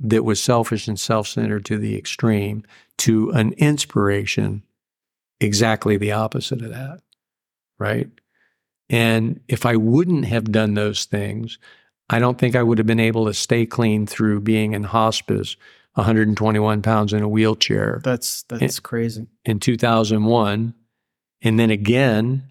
[0.04, 2.64] that was selfish and self centered to the extreme
[3.00, 4.62] to an inspiration
[5.40, 7.02] exactly the opposite of that.
[7.80, 8.10] Right.
[8.90, 11.58] And if I wouldn't have done those things,
[12.10, 15.56] I don't think I would have been able to stay clean through being in hospice,
[15.96, 19.28] 121 pounds in a wheelchair That's that's crazy.
[19.46, 20.74] in 2001.
[21.42, 22.44] And then again,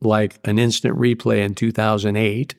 [0.00, 2.54] like an instant replay in 2008.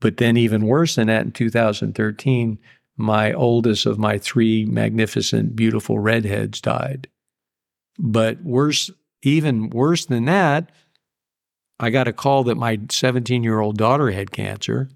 [0.00, 2.58] But then, even worse than that, in 2013,
[2.98, 7.08] my oldest of my three magnificent, beautiful redheads died.
[7.98, 8.90] But worse,
[9.22, 10.70] even worse than that,
[11.80, 14.88] I got a call that my 17 year old daughter had cancer.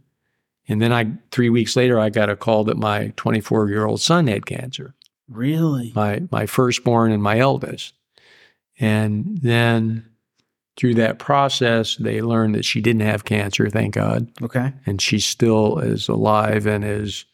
[0.69, 4.01] And then I, three weeks later, I got a call that my 24 year old
[4.01, 4.95] son had cancer
[5.29, 5.93] Really?
[5.95, 7.95] my my firstborn and my eldest.
[8.79, 10.07] And then
[10.77, 14.73] through that process, they learned that she didn't have cancer, thank God, Okay.
[14.87, 17.25] and she still is alive and as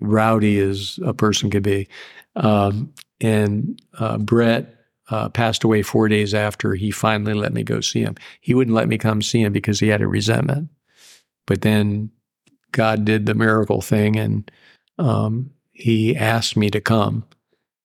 [0.00, 1.88] rowdy as a person could be.
[2.36, 4.74] Um, and uh, Brett
[5.10, 8.16] uh, passed away four days after he finally let me go see him.
[8.40, 10.70] He wouldn't let me come see him because he had a resentment.
[11.46, 12.10] But then
[12.72, 14.50] God did the miracle thing, and
[14.98, 17.24] um, he asked me to come.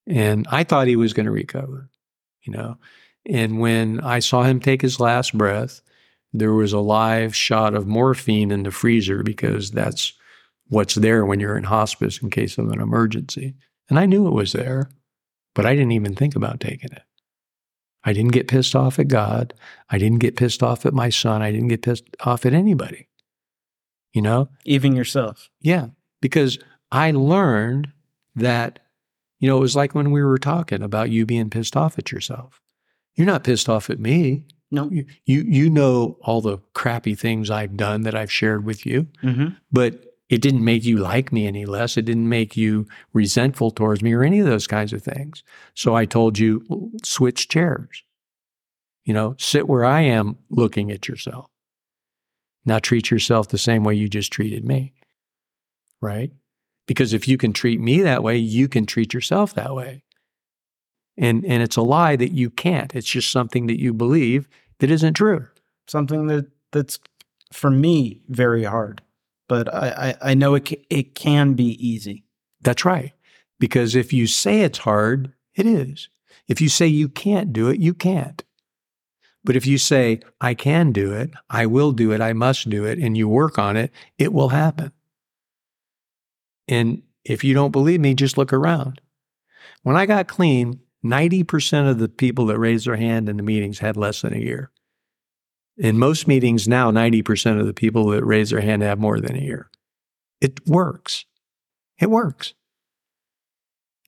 [0.07, 1.89] And I thought he was going to recover,
[2.43, 2.77] you know.
[3.25, 5.81] And when I saw him take his last breath,
[6.31, 10.13] there was a live shot of morphine in the freezer because that's
[10.67, 13.55] what's there when you're in hospice in case of an emergency.
[13.89, 14.89] And I knew it was there,
[15.53, 17.03] but I didn't even think about taking it.
[18.03, 19.53] I didn't get pissed off at God.
[19.89, 21.41] I didn't get pissed off at my son.
[21.41, 23.07] I didn't get pissed off at anybody.
[24.13, 24.49] You know?
[24.63, 25.49] Even yourself.
[25.61, 25.87] Yeah,
[26.21, 26.57] because
[26.91, 27.91] I learned
[28.35, 28.79] that,
[29.39, 32.11] you know, it was like when we were talking about you being pissed off at
[32.11, 32.61] yourself.
[33.15, 34.45] You're not pissed off at me.
[34.71, 34.89] No.
[34.91, 39.07] You you, you know all the crappy things I've done that I've shared with you,
[39.23, 39.55] Mm-hmm.
[39.71, 41.97] but it didn't make you like me any less.
[41.97, 45.43] It didn't make you resentful towards me or any of those kinds of things.
[45.75, 48.03] So I told you, switch chairs.
[49.03, 51.51] You know, sit where I am looking at yourself.
[52.65, 54.93] Now treat yourself the same way you just treated me.
[56.01, 56.31] Right?
[56.87, 60.03] Because if you can treat me that way, you can treat yourself that way.
[61.17, 62.95] And and it's a lie that you can't.
[62.95, 64.49] It's just something that you believe
[64.79, 65.47] that isn't true.
[65.87, 66.99] Something that that's
[67.53, 69.01] for me very hard,
[69.47, 72.25] but I I, I know it it can be easy.
[72.61, 73.13] That's right.
[73.59, 76.09] Because if you say it's hard, it is.
[76.47, 78.43] If you say you can't do it, you can't.
[79.45, 82.83] But if you say, I can do it, I will do it, I must do
[82.83, 84.91] it, and you work on it, it will happen.
[86.67, 89.01] And if you don't believe me, just look around.
[89.83, 93.79] When I got clean, 90% of the people that raised their hand in the meetings
[93.79, 94.71] had less than a year.
[95.77, 99.35] In most meetings now, 90% of the people that raise their hand have more than
[99.35, 99.69] a year.
[100.39, 101.25] It works.
[101.99, 102.53] It works.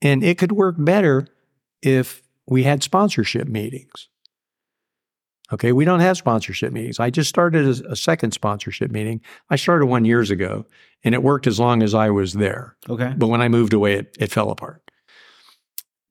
[0.01, 1.27] And it could work better
[1.81, 4.09] if we had sponsorship meetings.
[5.51, 6.99] Okay, we don't have sponsorship meetings.
[6.99, 9.21] I just started a, a second sponsorship meeting.
[9.49, 10.65] I started one years ago,
[11.03, 12.75] and it worked as long as I was there.
[12.89, 13.13] Okay.
[13.15, 14.81] But when I moved away, it, it fell apart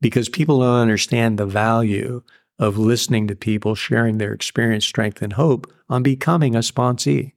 [0.01, 2.23] because people don't understand the value
[2.59, 7.33] of listening to people sharing their experience, strength, and hope on becoming a sponsee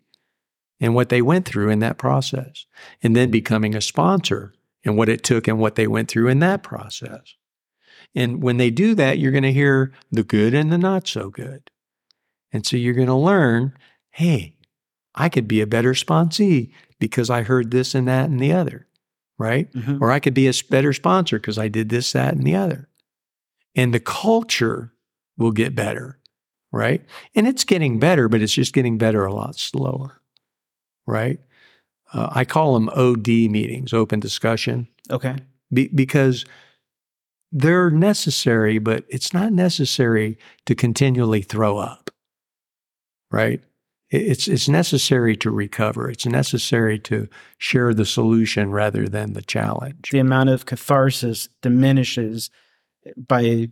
[0.79, 2.65] and what they went through in that process,
[3.03, 4.53] and then becoming a sponsor
[4.85, 7.35] and what it took and what they went through in that process.
[8.15, 11.29] And when they do that, you're going to hear the good and the not so
[11.29, 11.69] good.
[12.51, 13.73] And so you're going to learn
[14.11, 14.55] hey,
[15.15, 18.87] I could be a better sponsee because I heard this and that and the other,
[19.37, 19.71] right?
[19.71, 20.01] Mhm.
[20.01, 22.89] Or I could be a better sponsor because I did this, that, and the other.
[23.75, 24.93] And the culture
[25.39, 26.19] will get better,
[26.71, 27.03] right?
[27.33, 30.21] And it's getting better, but it's just getting better a lot slower,
[31.07, 31.39] right?
[32.13, 35.37] Uh, I call them OD meetings, open discussion Okay.
[35.73, 36.45] be, because
[37.51, 40.37] they're necessary, but it's not necessary
[40.67, 42.11] to continually throw up,
[43.31, 43.63] right?
[44.11, 46.09] It's, it's necessary to recover.
[46.09, 47.27] It's necessary to
[47.59, 50.09] share the solution rather than the challenge.
[50.11, 52.49] The amount of catharsis diminishes
[53.15, 53.69] by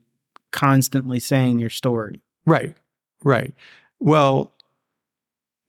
[0.58, 2.22] constantly saying your story.
[2.46, 2.76] Right,
[3.24, 3.54] right.
[4.00, 4.54] Well,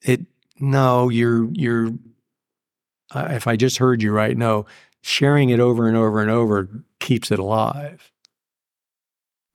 [0.03, 0.23] it
[0.59, 1.91] no, you're you're.
[3.15, 4.67] Uh, if I just heard you right, no,
[5.03, 6.69] sharing it over and over and over
[7.01, 8.11] keeps it alive.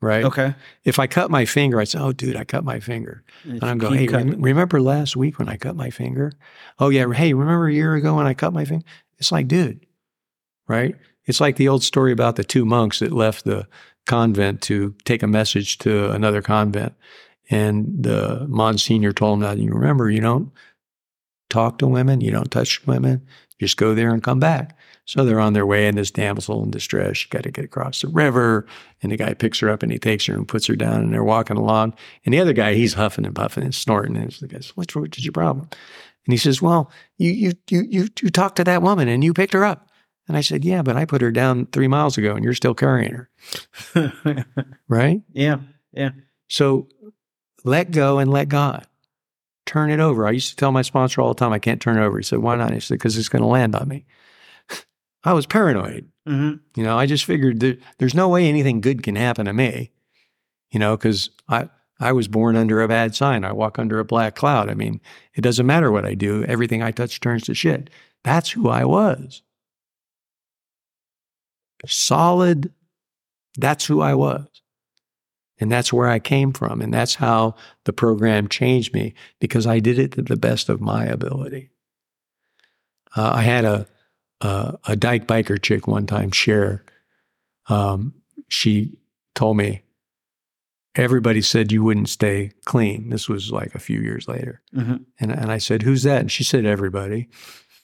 [0.02, 0.26] Right.
[0.26, 0.54] Okay.
[0.84, 3.64] If I cut my finger, I say, "Oh, dude, I cut my finger," And and
[3.64, 6.34] I'm going, "Hey, rem- remember last week when I cut my finger?
[6.78, 8.86] Oh yeah, hey, remember a year ago when I cut my finger?"
[9.18, 9.86] It's like, dude,
[10.68, 10.96] right?
[11.26, 13.68] It's like the old story about the two monks that left the
[14.06, 16.94] convent to take a message to another convent,
[17.50, 20.52] and the monsignor told them that you remember, you don't
[21.50, 23.26] talk to women, you don't touch women,
[23.60, 24.78] just go there and come back.
[25.06, 28.02] So they're on their way, and this damsel in distress, you got to get across
[28.02, 28.66] the river.
[29.02, 31.14] And the guy picks her up and he takes her and puts her down, and
[31.14, 31.94] they're walking along.
[32.24, 34.16] And the other guy, he's huffing and puffing and snorting.
[34.16, 35.68] And the guy says, "What's what's your problem?"
[36.26, 39.34] And he says, "Well, you you you you you talked to that woman and you
[39.34, 39.90] picked her up."
[40.28, 42.74] And I said, "Yeah, but I put her down three miles ago, and you're still
[42.74, 43.30] carrying her,
[44.88, 45.58] right?" yeah.
[45.92, 46.10] Yeah.
[46.50, 46.88] So
[47.64, 48.88] let go and let God.
[49.66, 50.28] Turn it over.
[50.28, 52.18] I used to tell my sponsor all the time, I can't turn it over.
[52.18, 52.74] He said, Why not?
[52.74, 54.06] He said, Because it's going to land on me.
[55.24, 56.10] I was paranoid.
[56.28, 57.60] hmm You know, I just figured
[57.98, 59.92] there's no way anything good can happen to me,
[60.72, 61.70] you know, because I,
[62.00, 63.46] I was born under a bad sign.
[63.46, 64.70] I walk under a black cloud.
[64.70, 65.00] I mean,
[65.34, 67.90] it doesn't matter what I do, everything I touch turns to shit.
[68.24, 69.44] That's who I was.
[71.86, 72.72] Solid,
[73.58, 74.48] that's who I was.
[75.60, 76.82] And that's where I came from.
[76.82, 77.56] And that's how
[77.86, 81.70] the program changed me because I did it to the best of my ability.
[83.16, 83.88] Uh, I had a,
[84.42, 86.84] a, a dyke biker chick one time share.
[87.70, 88.14] Um,
[88.50, 88.98] she
[89.36, 89.84] told me,
[90.96, 93.10] everybody said you wouldn't stay clean.
[93.10, 94.62] This was like a few years later.
[94.74, 96.22] hmm And, and I said, who's that?
[96.22, 97.30] And she said, everybody.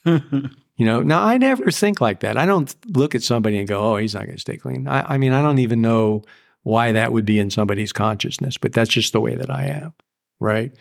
[0.80, 2.38] You know, now I never think like that.
[2.38, 4.88] I don't look at somebody and go, oh, he's not going to stay clean.
[4.88, 6.22] I, I mean, I don't even know
[6.62, 9.92] why that would be in somebody's consciousness, but that's just the way that I am.
[10.38, 10.72] Right.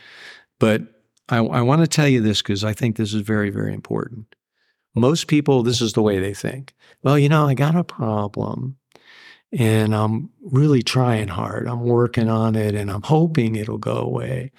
[0.58, 0.84] But
[1.28, 4.34] I, I want to tell you this because I think this is very, very important.
[4.96, 6.74] Most people, this is the way they think.
[7.04, 8.78] Well, you know, I got a problem
[9.52, 11.68] and I'm really trying hard.
[11.68, 14.54] I'm working on it and I'm hoping it'll go away.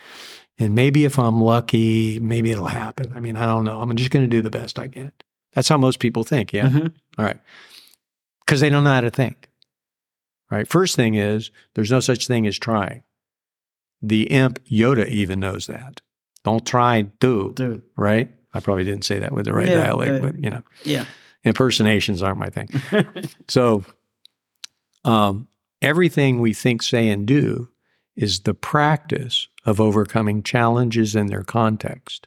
[0.59, 3.11] And maybe if I'm lucky, maybe it'll happen.
[3.17, 3.81] I mean, I don't know.
[3.81, 5.13] I'm just going to do the best I can.
[5.55, 6.53] That's how most people think.
[6.53, 6.69] Yeah.
[6.69, 6.93] Mhm.
[7.19, 7.39] All right.
[8.45, 9.49] Because they don't know how to think.
[10.51, 10.67] Right.
[10.69, 13.03] First thing is there's no such thing as trying.
[14.03, 16.01] The imp Yoda even knows that.
[16.45, 17.53] Don't try, do.
[17.55, 17.83] Dude.
[17.97, 18.31] Right.
[18.55, 20.19] I probably didn't say that with the right Yeah, dialect, yeah.
[20.21, 21.05] but you know, Yeah.
[21.45, 22.69] impersonations aren't my thing.
[23.49, 23.85] So,
[25.05, 25.49] um,
[25.83, 27.69] everything we think, say, and do
[28.17, 32.27] is the practice of overcoming challenges in their context.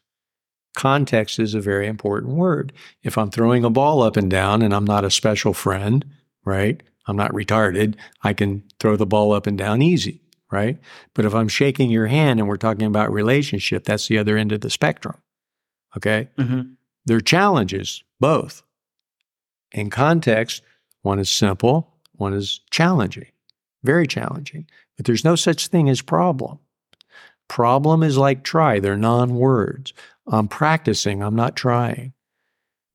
[0.76, 2.74] Context is a very important word.
[3.04, 6.04] If I'm throwing a ball up and down and I'm not a special friend,
[6.46, 6.82] right?
[7.08, 7.96] I'm not retarded.
[8.24, 10.22] I can throw the ball up and down easy,
[10.52, 10.80] right?
[11.14, 14.52] But if I'm shaking your hand and we're talking about relationship, that's the other end
[14.52, 15.18] of the spectrum.
[15.96, 16.30] Okay.
[16.38, 16.62] hmm
[17.06, 18.64] They're challenges, both.
[19.72, 20.64] In context,
[21.02, 23.32] one is simple, one is challenging,
[23.84, 24.68] very challenging.
[24.96, 26.60] But there's no such thing as problem.
[27.48, 29.94] Problem is like try, they're non words.
[30.28, 32.14] I'm practicing, I'm not trying.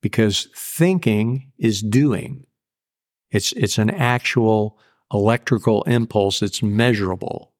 [0.01, 2.45] Because thinking is doing.
[3.31, 4.79] It's, it's an actual
[5.13, 7.53] electrical impulse, it's measurable.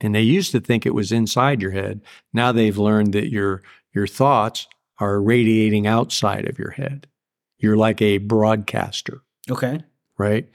[0.00, 2.00] And they used to think it was inside your head.
[2.32, 3.62] Now they've learned that your,
[3.94, 4.66] your thoughts
[4.98, 7.06] are radiating outside of your head.
[7.58, 9.80] You're like a broadcaster, Okay.
[10.18, 10.48] right?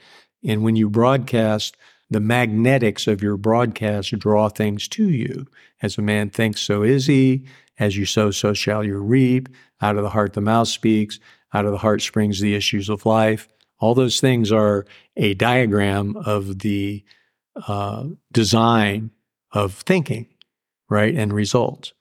[0.44, 1.76] And when you broadcast,
[2.10, 5.46] the magnetics of your broadcast draw things to you.
[5.82, 7.44] As a man thinks, so is he.
[7.78, 9.48] As you sow, so shall you reap.
[9.80, 11.20] Out of the heart, the mouth speaks.
[11.54, 13.48] Out of the heart springs the issues of life.
[13.78, 14.86] All those things are
[15.16, 17.04] a diagram of the
[17.66, 19.10] uh, design
[19.52, 20.26] of thinking,
[20.88, 21.14] right?
[21.14, 21.92] And results.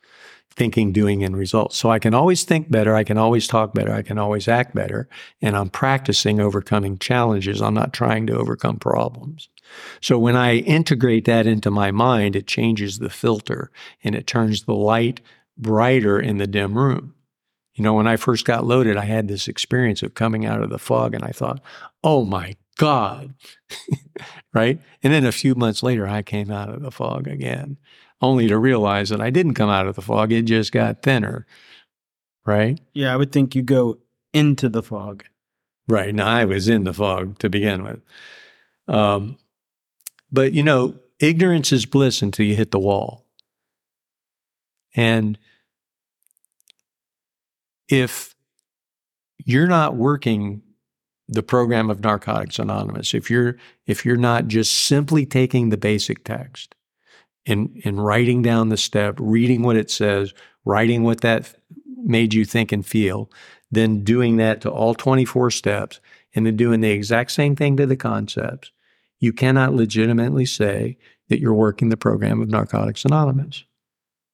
[0.56, 1.78] Thinking, doing, and results.
[1.78, 2.96] So I can always think better.
[2.96, 3.94] I can always talk better.
[3.94, 5.08] I can always act better.
[5.40, 7.62] And I'm practicing overcoming challenges.
[7.62, 9.50] I'm not trying to overcome problems.
[10.02, 13.72] So when I integrate that into my mind, it changes the filter
[14.04, 15.22] and it turns the light
[15.58, 17.16] brighter in the dim room.
[17.74, 20.70] You know, when I first got loaded, I had this experience of coming out of
[20.70, 21.62] the fog and I thought,
[22.04, 23.36] oh my God.
[24.54, 24.80] right.
[25.04, 27.78] And then a few months later, I came out of the fog again,
[28.22, 30.32] only to realize that I didn't come out of the fog.
[30.32, 31.46] It just got thinner.
[32.46, 32.80] Right.
[32.94, 33.14] Yeah.
[33.14, 34.00] I would think you go
[34.34, 35.26] into the fog.
[35.88, 36.14] Right.
[36.16, 38.02] Now I was in the fog to begin with.
[38.88, 39.38] Um,
[40.32, 43.26] but, you know, ignorance is bliss until you hit the wall.
[44.96, 45.38] And
[47.88, 48.36] if
[49.46, 50.62] you're not working
[51.28, 56.24] the program of Narcotics Anonymous, if you're if you're not just simply taking the basic
[56.24, 56.76] text
[57.46, 60.34] and and writing down the step, reading what it says,
[60.66, 61.54] writing what that
[62.04, 63.30] made you think and feel,
[63.72, 66.00] then doing that to all 24 steps,
[66.34, 68.72] and then doing the exact same thing to the concepts,
[69.20, 70.98] you cannot legitimately say
[71.30, 73.64] that you're working the program of Narcotics Anonymous.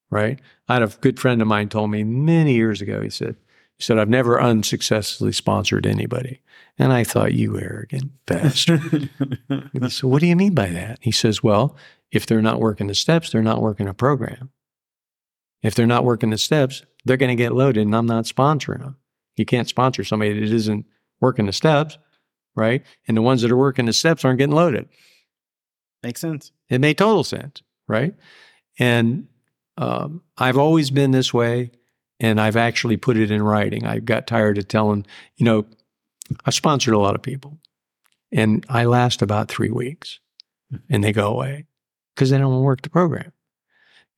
[0.10, 0.40] Right?
[0.68, 3.36] I had a good friend of mine told me many years ago, he said,
[3.78, 6.42] he said, I've never unsuccessfully sponsored anybody.
[6.78, 9.10] And I thought, you arrogant bastard.
[9.90, 11.00] so what do you mean by that?
[11.02, 11.76] He says, well,
[12.12, 14.52] if they're not working the steps, they're not working a program.
[15.64, 18.82] If they're not working the steps, they're going to get loaded and I'm not sponsoring
[18.82, 18.98] them.
[19.36, 20.86] You can't sponsor somebody that isn't
[21.20, 21.98] working the steps,
[22.56, 22.84] right?
[23.08, 24.88] And the ones that are working the steps aren't getting loaded.
[26.02, 26.52] Makes sense.
[26.70, 28.14] It made total sense, right?
[28.80, 29.28] And
[29.78, 31.72] um, I've always been this way,
[32.20, 33.86] and I've actually put it in writing.
[33.86, 35.66] I got tired of telling, you know,
[36.46, 37.58] I sponsored a lot of people,
[38.32, 40.20] and I last about three weeks,
[40.90, 41.66] and they go away
[42.14, 43.32] because they don't work the program.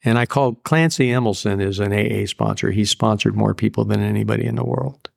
[0.03, 2.71] And I called Clancy Imislund is an AA sponsor.
[2.71, 5.09] He's sponsored more people than anybody in the world.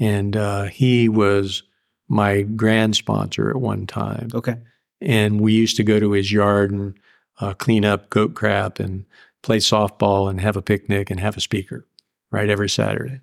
[0.00, 1.62] And uh, he was
[2.08, 4.28] my grand sponsor at one time.
[4.34, 4.56] Okay.
[5.00, 6.98] And we used to go to his yard and
[7.40, 9.04] uh, clean up goat crap and
[9.42, 11.86] play softball and have a picnic and have a speaker,
[12.30, 13.20] right, every Saturday.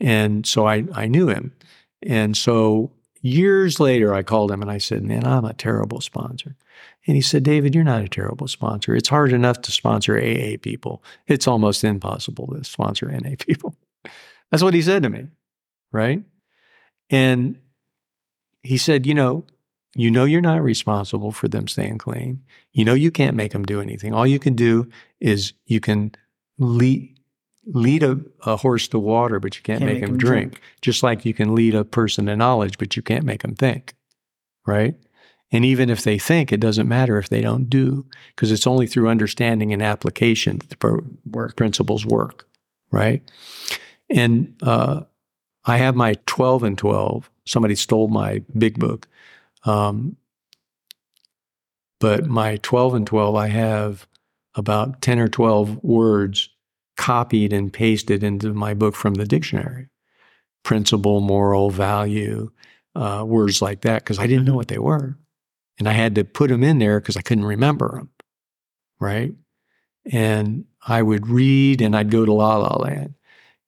[0.00, 1.54] And so I, I knew him.
[2.02, 6.56] And so years later, I called him and I said, Man, I'm a terrible sponsor.
[7.06, 8.94] And he said, David, you're not a terrible sponsor.
[8.94, 13.74] It's hard enough to sponsor AA people, it's almost impossible to sponsor NA people.
[14.50, 15.26] That's what he said to me,
[15.92, 16.22] right?
[17.10, 17.56] And
[18.62, 19.44] he said, You know,
[19.94, 22.42] you know you're not responsible for them staying clean.
[22.72, 24.12] You know you can't make them do anything.
[24.14, 24.88] All you can do
[25.20, 26.12] is you can
[26.58, 27.14] lead
[27.66, 30.52] lead a, a horse to water, but you can't, can't make, make, him drink.
[30.52, 30.62] drink.
[30.80, 33.94] Just like you can lead a person to knowledge, but you can't make them think.
[34.66, 34.94] Right?
[35.50, 38.86] And even if they think, it doesn't matter if they don't do, because it's only
[38.86, 42.46] through understanding and application that the pro- work principles work.
[42.90, 43.22] Right?
[44.10, 45.02] And uh,
[45.64, 47.30] I have my 12 and 12.
[47.48, 49.08] Somebody stole my big book.
[49.64, 50.16] Um,
[52.00, 54.06] but my 12 and 12, I have
[54.54, 56.50] about 10 or 12 words
[56.96, 59.88] copied and pasted into my book from the dictionary
[60.64, 62.50] principle, moral, value,
[62.94, 65.16] uh, words like that, because I didn't know what they were.
[65.78, 68.10] And I had to put them in there because I couldn't remember them.
[69.00, 69.32] Right.
[70.12, 73.14] And I would read and I'd go to La La Land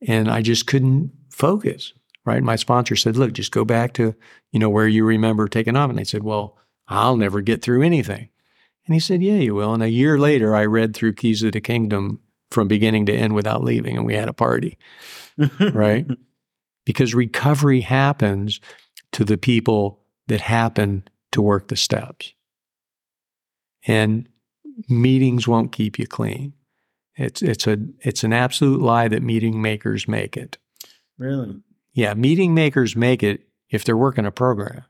[0.06, 1.94] and I just couldn't focus.
[2.26, 2.42] Right.
[2.42, 4.14] My sponsor said, look, just go back to,
[4.52, 5.88] you know, where you remember taking off.
[5.90, 8.28] And I said, well, I'll never get through anything.
[8.86, 9.72] And he said, yeah, you will.
[9.72, 13.34] And a year later, I read through Keys of the Kingdom from beginning to end
[13.34, 14.78] without leaving, and we had a party,
[15.60, 16.06] right?
[16.86, 18.58] Because recovery happens
[19.12, 22.32] to the people that happen to work the steps.
[23.86, 24.28] And
[24.88, 26.54] meetings won't keep you clean.
[27.16, 30.56] It's it's a it's an absolute lie that meeting makers make it.
[31.18, 31.60] Really?
[31.92, 34.84] Yeah, meeting makers make it if they're working a program.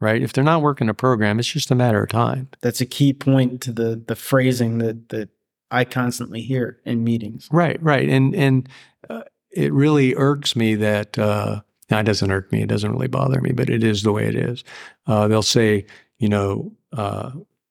[0.00, 0.22] Right?
[0.22, 2.48] If they're not working a program, it's just a matter of time.
[2.60, 5.30] That's a key point to the the phrasing that that
[5.70, 7.48] I constantly hear in meetings.
[7.50, 8.68] Right, right, and and
[9.10, 11.18] uh, it really irks me that.
[11.18, 12.62] Uh, now, it doesn't irk me.
[12.62, 14.62] It doesn't really bother me, but it is the way it is.
[15.06, 15.86] Uh, they'll say,
[16.18, 17.30] you know, uh,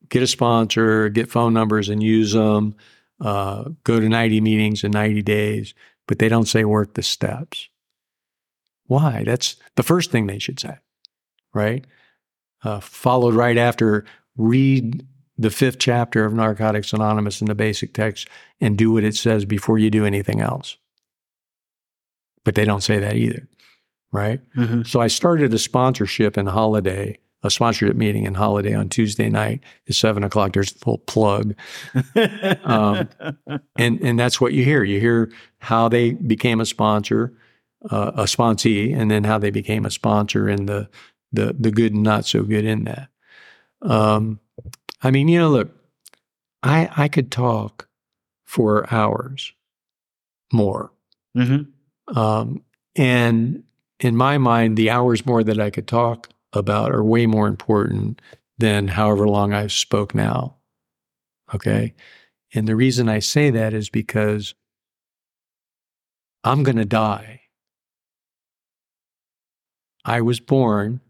[0.09, 2.75] get a sponsor, get phone numbers and use them.
[3.19, 5.73] Uh, go to 90 meetings in 90 days,
[6.07, 7.69] but they don't say work the steps.
[8.87, 9.23] Why?
[9.25, 10.77] That's the first thing they should say,
[11.53, 11.85] right?
[12.63, 14.05] Uh, followed right after
[14.37, 15.05] read
[15.37, 18.27] the fifth chapter of Narcotics Anonymous in the basic text
[18.59, 20.77] and do what it says before you do anything else.
[22.43, 23.47] But they don't say that either,
[24.11, 24.39] right?
[24.55, 24.83] Mm-hmm.
[24.83, 29.61] So I started a sponsorship in Holiday, a sponsorship meeting in Holiday on Tuesday night
[29.87, 30.53] at seven o'clock.
[30.53, 31.55] There's a little plug,
[32.63, 33.09] um,
[33.75, 34.83] and and that's what you hear.
[34.83, 37.33] You hear how they became a sponsor,
[37.89, 40.89] uh, a sponsee, and then how they became a sponsor and the
[41.31, 43.09] the the good and not so good in that.
[43.81, 44.39] Um,
[45.01, 45.71] I mean, you know, look,
[46.63, 47.87] I I could talk
[48.45, 49.53] for hours
[50.51, 50.91] more.
[51.37, 52.17] Mm-hmm.
[52.17, 52.63] Um,
[52.95, 53.63] and
[53.99, 58.21] in my mind, the hours more that I could talk about are way more important
[58.57, 60.55] than however long I spoke now.
[61.53, 61.93] Okay.
[62.53, 64.55] And the reason I say that is because
[66.43, 67.41] I'm going to die.
[70.07, 71.01] I was born.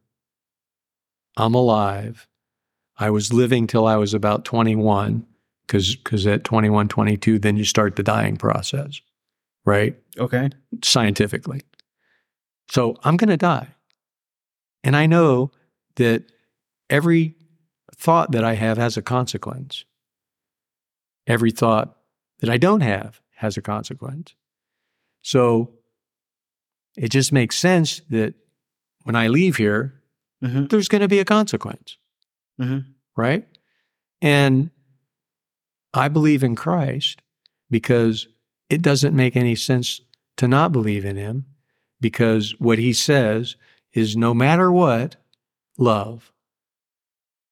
[1.38, 2.28] I'm alive.
[2.98, 5.26] I was living till I was about 21
[5.68, 9.02] because at 21 22 then you start the dying process
[9.66, 10.50] right Okay.
[10.82, 11.62] scientifically
[12.72, 13.68] so i'm going to die
[14.86, 15.52] and i know
[15.98, 16.24] that
[16.90, 17.36] every
[17.98, 19.84] thought that i have has a consequence
[21.28, 21.98] every thought
[22.40, 24.36] that i don't have has a consequence
[25.22, 25.74] so
[26.96, 28.36] it just makes sense that
[29.08, 29.94] when i leave here
[30.44, 30.66] Mm-hmm.
[30.68, 31.98] there's going to be a consequence
[32.62, 32.90] Mm-hmm.
[33.16, 33.48] right?
[34.22, 34.70] And
[35.94, 37.22] I believe in Christ
[37.72, 38.28] because
[38.70, 40.02] it doesn't make any sense
[40.38, 41.46] to not believe in him
[42.02, 43.56] because what he says
[43.94, 45.16] is no matter what,
[45.78, 46.32] love.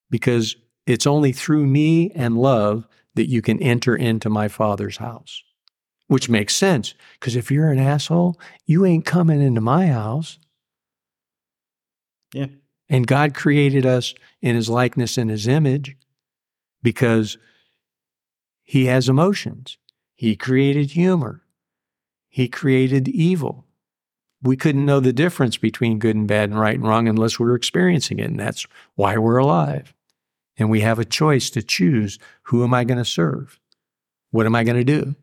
[0.09, 5.41] Because it's only through me and love that you can enter into my father's house,
[6.07, 10.37] which makes sense because if you're an asshole, you ain't coming into my house.
[12.35, 12.47] Yeah.
[12.89, 15.95] And God created us in his likeness and his image
[16.83, 17.37] because
[18.61, 19.77] he has emotions.
[20.13, 21.43] He created humor.
[22.27, 23.65] He created evil.
[24.41, 27.45] We couldn't know the difference between good and bad and right and wrong unless we
[27.45, 28.29] were experiencing it.
[28.29, 29.93] And that's why we're alive.
[30.57, 33.59] And we have a choice to choose who am I going to serve?
[34.31, 35.15] What am I going to do?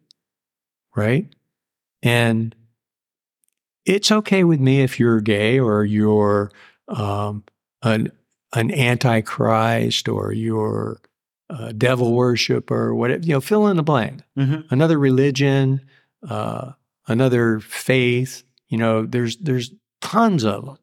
[0.96, 1.32] Right?
[2.02, 2.54] And
[3.84, 6.50] it's okay with me if you're gay or you're
[6.88, 7.44] um,
[7.82, 8.10] an
[8.54, 11.00] an antichrist or you're
[11.48, 14.72] a devil worshiper or whatever you know fill in the blank Mm-hmm.
[14.72, 15.80] another religion
[16.28, 16.72] uh,
[17.08, 19.70] another faith you know there's there's
[20.00, 20.78] tons of them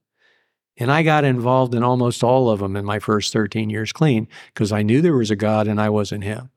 [0.77, 4.27] and i got involved in almost all of them in my first 13 years clean
[4.53, 6.49] because i knew there was a god and i wasn't him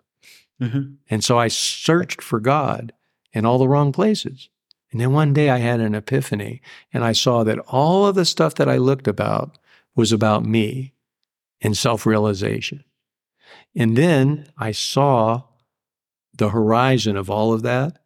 [0.60, 0.92] Mm-hmm.
[1.10, 2.92] and so I searched for God
[3.32, 4.48] in all the wrong places.
[4.92, 6.60] And then one day I had an epiphany
[6.92, 9.58] and I saw that all of the stuff that I looked about
[9.96, 10.92] was about me
[11.60, 12.84] and self realization.
[13.74, 15.44] And then I saw
[16.36, 17.98] the horizon of all of that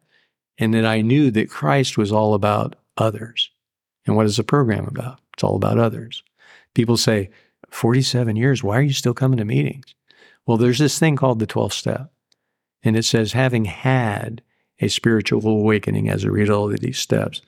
[0.57, 3.51] and that I knew that Christ was all about others.
[4.05, 5.19] And what is the program about?
[5.33, 6.23] It's all about others.
[6.73, 7.29] People say,
[7.69, 9.93] 47 years, why are you still coming to meetings?
[10.45, 12.11] Well, there's this thing called the 12th step.
[12.81, 14.41] And it says, having had
[14.79, 17.41] a spiritual awakening as a result of these steps,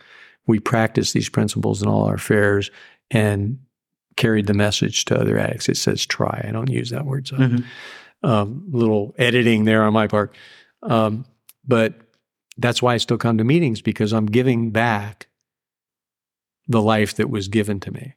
[0.48, 2.72] we practice these principles in all our affairs
[3.12, 3.60] and
[4.16, 5.70] carried the message to other addicts.
[5.70, 6.44] It says try.
[6.48, 7.28] I don't use that word.
[7.28, 8.30] So Mm-hmm.
[8.30, 10.36] um, little editing there on my part.
[10.84, 11.26] Um,
[11.66, 11.94] but
[12.58, 15.28] that's why I still come to meetings because I'm giving back
[16.68, 18.16] the life that was given to me.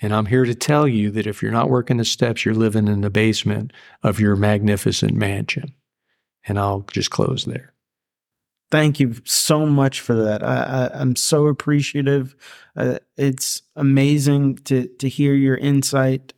[0.00, 2.86] And I'm here to tell you that if you're not working the steps, you're living
[2.88, 5.74] in the basement of your magnificent mansion.
[6.46, 7.72] And I'll just close there.
[8.70, 10.42] Thank you so much for that.
[10.42, 12.36] I, I'm so appreciative.
[12.76, 16.34] Uh, it's amazing to to hear your insight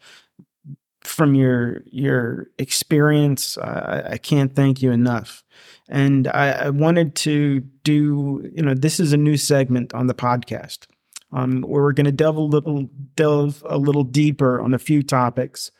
[1.02, 3.56] from your your experience.
[3.58, 5.42] I, I can't thank you enough.
[5.88, 10.14] And I, I wanted to do, you know, this is a new segment on the
[10.14, 10.86] podcast
[11.32, 15.02] um, where we're going to delve a little delve a little deeper on a few
[15.02, 15.70] topics.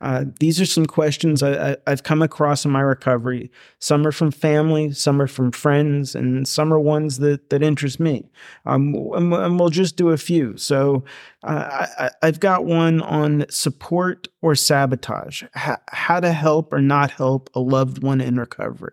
[0.00, 3.50] Uh, these are some questions I, I've come across in my recovery.
[3.78, 8.00] Some are from family, some are from friends, and some are ones that that interest
[8.00, 8.30] me.
[8.66, 10.56] Um, and, and we'll just do a few.
[10.56, 11.04] So
[11.42, 17.10] uh, I, I've got one on support or sabotage, H- how to help or not
[17.10, 18.92] help a loved one in recovery.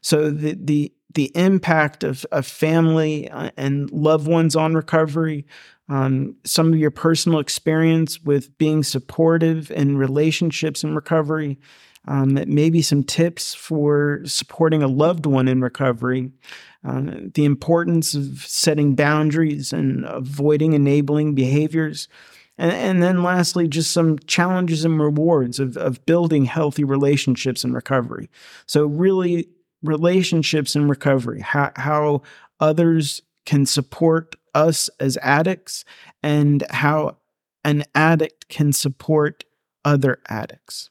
[0.00, 5.46] So the the the impact of, of family uh, and loved ones on recovery,
[5.88, 11.58] um, some of your personal experience with being supportive in relationships in recovery,
[12.06, 16.30] um, maybe some tips for supporting a loved one in recovery,
[16.84, 22.08] um, the importance of setting boundaries and avoiding enabling behaviors.
[22.58, 27.72] And, and then lastly, just some challenges and rewards of, of building healthy relationships in
[27.72, 28.30] recovery.
[28.66, 29.48] So, really,
[29.84, 32.22] relationships in recovery, how, how
[32.60, 35.84] others can support us as addicts,
[36.22, 37.16] and how
[37.64, 39.44] an addict can support
[39.84, 40.90] other addicts.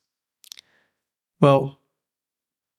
[1.40, 1.80] Well,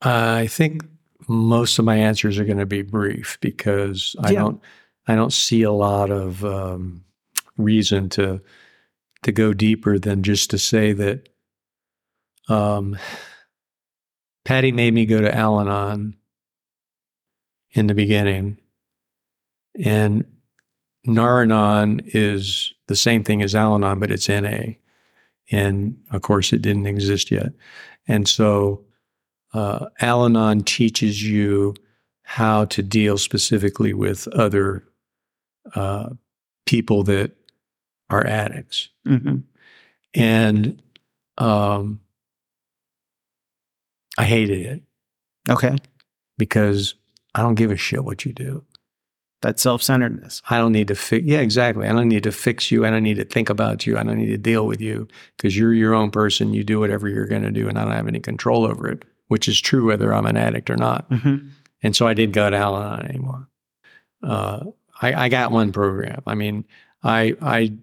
[0.02, 0.84] I think
[1.28, 4.40] most of my answers are going to be brief because I Yeah.
[4.40, 4.60] don't
[5.06, 7.04] I don't see a lot of um,
[7.56, 8.40] reason to
[9.22, 11.28] to go deeper than just to say that
[12.48, 12.98] um,
[14.44, 16.16] Patty made me go to Al-Anon
[17.72, 18.58] in the beginning,
[19.82, 20.24] And
[21.04, 24.74] Nar-Anon is the same thing as Al Anon, but it's NA.
[25.50, 27.52] And of course, it didn't exist yet.
[28.06, 28.84] And so
[29.52, 31.74] uh, Al Anon teaches you
[32.22, 34.84] how to deal specifically with other
[35.74, 36.10] uh,
[36.64, 37.32] people that
[38.08, 38.88] are addicts.
[39.06, 39.38] Mm-hmm.
[40.14, 40.82] And
[41.38, 42.00] um,
[44.18, 44.82] I hated it
[45.50, 45.76] Okay.
[46.38, 46.94] because
[47.34, 48.64] I don't give a shit what you do.
[49.42, 50.40] That self centeredness.
[50.48, 51.26] I don't need to fix.
[51.26, 51.86] Yeah, exactly.
[51.86, 52.86] I don't need to fix you.
[52.86, 53.98] I don't need to think about you.
[53.98, 55.06] I don't need to deal with you
[55.36, 56.54] because you're your own person.
[56.54, 59.04] You do whatever you're going to do, and I don't have any control over it,
[59.28, 61.10] which is true whether I'm an addict or not.
[61.10, 61.48] Mm-hmm.
[61.82, 63.48] And so I didn't go to Al Anon anymore.
[64.22, 64.64] Uh,
[65.02, 66.22] I, I got one program.
[66.26, 66.64] I mean,
[67.02, 67.74] I I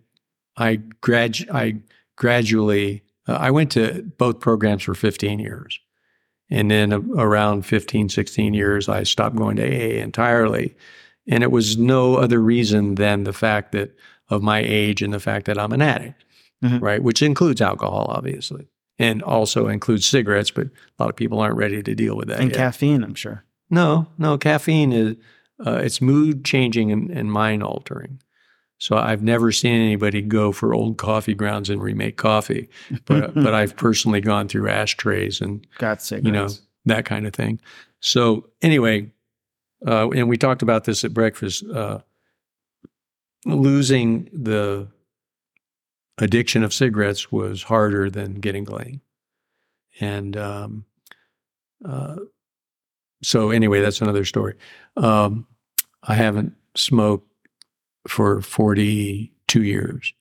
[0.57, 1.75] I grad I
[2.15, 5.79] gradually uh, I went to both programs for 15 years.
[6.51, 10.75] And then around 15, 16 years, I stopped going to AA entirely.
[11.27, 13.95] And it was no other reason than the fact that
[14.29, 16.25] of my age and the fact that I'm an addict,
[16.63, 16.81] Mhm.
[16.81, 17.01] right?
[17.01, 18.67] Which includes alcohol, obviously,
[18.99, 20.71] and also includes cigarettes, but a
[21.03, 22.57] lot of people aren't ready to deal with that And yet.
[22.57, 23.43] caffeine, I'm sure.
[23.69, 25.15] No, no, caffeine is
[25.65, 28.19] uh, it's mood changing and, and mind altering.
[28.81, 32.67] So I've never seen anybody go for old coffee grounds and remake coffee,
[33.05, 36.25] but but I've personally gone through ashtrays and Got cigarettes.
[36.25, 36.47] you know
[36.85, 37.59] that kind of thing.
[37.99, 39.11] So anyway,
[39.85, 41.63] uh, and we talked about this at breakfast.
[41.63, 41.99] Uh,
[43.45, 44.87] losing the
[46.17, 48.99] addiction of cigarettes was harder than getting clean,
[49.99, 50.85] and um,
[51.87, 52.15] uh,
[53.21, 54.55] so anyway, that's another story.
[54.97, 55.45] Um,
[56.01, 57.30] I haven't smoked
[58.07, 60.13] for forty-two years,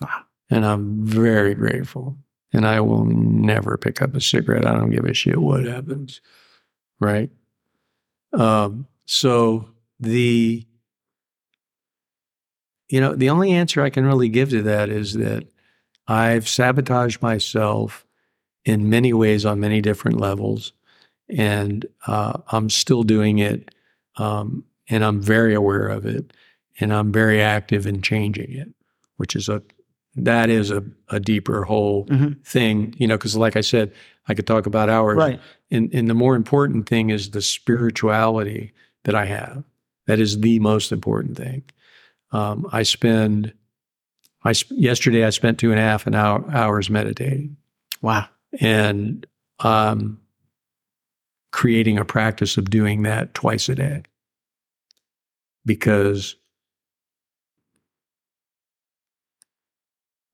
[0.00, 0.24] Wow.
[0.50, 2.16] and I'm very grateful.
[2.54, 4.66] And I will never pick up a cigarette.
[4.66, 6.20] I don't give a shit what happens,
[7.00, 7.30] right?
[8.34, 10.66] Um, so the
[12.90, 15.46] you know the only answer I can really give to that is that
[16.06, 18.04] I've sabotaged myself
[18.64, 20.72] in many ways on many different levels,
[21.30, 23.74] and uh, I'm still doing it,
[24.16, 26.32] um, and I'm very aware of it,
[26.80, 28.68] and I'm very active in changing it,
[29.16, 29.62] which is a
[30.14, 32.44] that is a, a deeper whole Mhm.
[32.44, 33.92] thing, you know, because like I said,
[34.28, 35.16] I could talk about hours.
[35.16, 35.40] Right.
[35.70, 38.72] And, and the more important thing is the spirituality
[39.04, 39.64] that I have.
[40.06, 41.62] That is the most important thing.
[42.30, 43.54] Um, I spend,
[44.44, 47.56] I sp- yesterday I spent two and a half an hour hours meditating,
[48.02, 48.28] Wow.
[48.60, 49.26] and
[49.60, 50.20] um,
[51.52, 54.02] creating a practice of doing that twice a day
[55.64, 56.36] because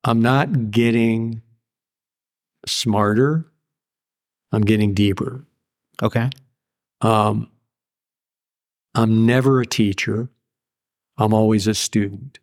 [0.03, 1.41] I'm not getting
[2.65, 3.45] smarter.
[4.51, 5.45] I'm getting deeper.
[6.01, 6.29] Okay.
[7.01, 7.49] Um,
[8.95, 10.29] I'm never a teacher.
[11.17, 12.39] I'm always a student.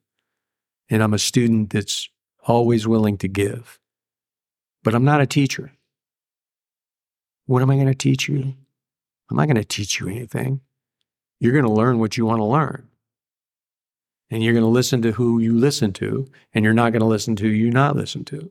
[0.89, 2.09] And I'm a student that's
[2.47, 3.81] always willing to give.
[4.85, 5.73] But I'm not a teacher.
[7.47, 8.55] What am I going to teach you?
[9.31, 10.61] I'm not going to teach you anything.
[11.41, 12.89] You're going to learn what you want to learn.
[14.31, 17.07] And you're going to listen to who you listen to, and you're not going to
[17.07, 18.51] listen to who you not listen to.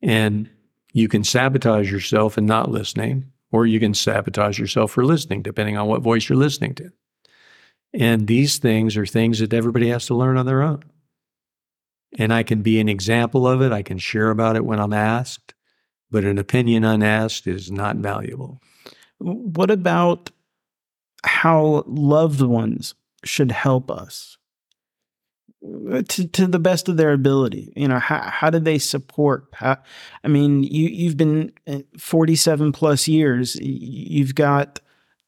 [0.00, 0.48] And
[0.92, 5.76] you can sabotage yourself in not listening, or you can sabotage yourself for listening, depending
[5.76, 6.90] on what voice you're listening to.
[7.92, 10.84] And these things are things that everybody has to learn on their own.
[12.18, 13.72] And I can be an example of it.
[13.72, 15.54] I can share about it when I'm asked,
[16.10, 18.60] but an opinion unasked is not valuable.
[19.18, 20.30] What about
[21.24, 22.94] how loved ones
[23.24, 24.38] should help us
[26.08, 27.72] to, to the best of their ability?
[27.76, 29.48] You know, how, how do they support?
[29.52, 29.78] How,
[30.24, 33.56] I mean, you, you've been uh, 47 plus years.
[33.60, 34.80] You've got,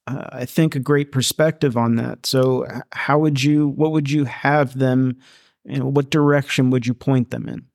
[0.06, 2.26] uh, I think, a great perspective on that.
[2.26, 5.18] So, how would you, what would you have them,
[5.64, 7.66] you know, what direction would you point them in?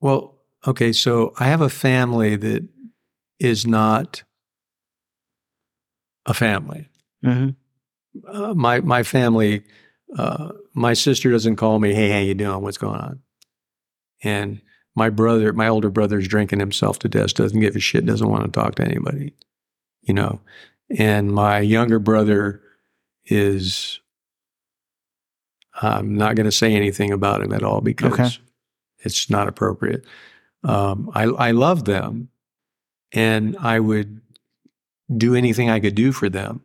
[0.00, 2.68] Well, okay, so I have a family that
[3.38, 4.22] is not
[6.26, 6.88] a family.
[7.24, 7.50] Mm-hmm.
[8.26, 9.62] Uh, my my family,
[10.16, 12.62] uh, my sister doesn't call me, "Hey, how you doing?
[12.62, 13.20] What's going on?"
[14.22, 14.60] And
[14.94, 18.44] my brother, my older brother's drinking himself to death, doesn't give a shit, doesn't want
[18.44, 19.32] to talk to anybody,
[20.02, 20.40] you know.
[20.98, 22.60] And my younger brother
[23.24, 24.00] is,
[25.80, 28.28] I'm not going to say anything about him at all because Okay.
[28.98, 30.04] it's not appropriate.
[30.64, 32.28] Um, I I love them,
[33.12, 34.20] and I would
[35.14, 36.62] do anything I could do for them,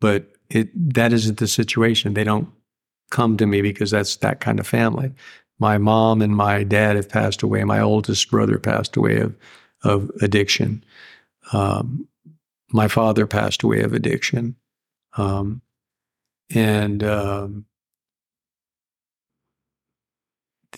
[0.00, 2.14] but it that isn't the situation.
[2.14, 2.48] They don't
[3.14, 5.12] come to me because that's that kind of family.
[5.58, 7.62] My mom and my dad have passed away.
[7.64, 9.34] My oldest brother passed away of
[9.84, 10.84] of addiction.
[11.52, 12.08] Um,
[12.72, 14.56] my father passed away of addiction,
[15.16, 15.62] um,
[16.52, 17.66] and um,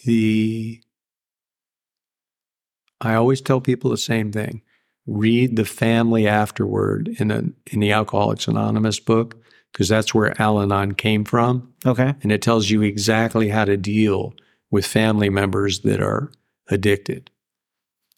[0.05, 0.83] the
[3.01, 4.63] I always tell people the same thing.
[5.07, 9.37] Read the family afterward in a, in the Alcoholics Anonymous book
[9.77, 12.15] because that's where Al-Anon came from, Okay.
[12.23, 14.33] and it tells you exactly how to deal
[14.71, 16.33] with family members that are
[16.71, 17.31] addicted.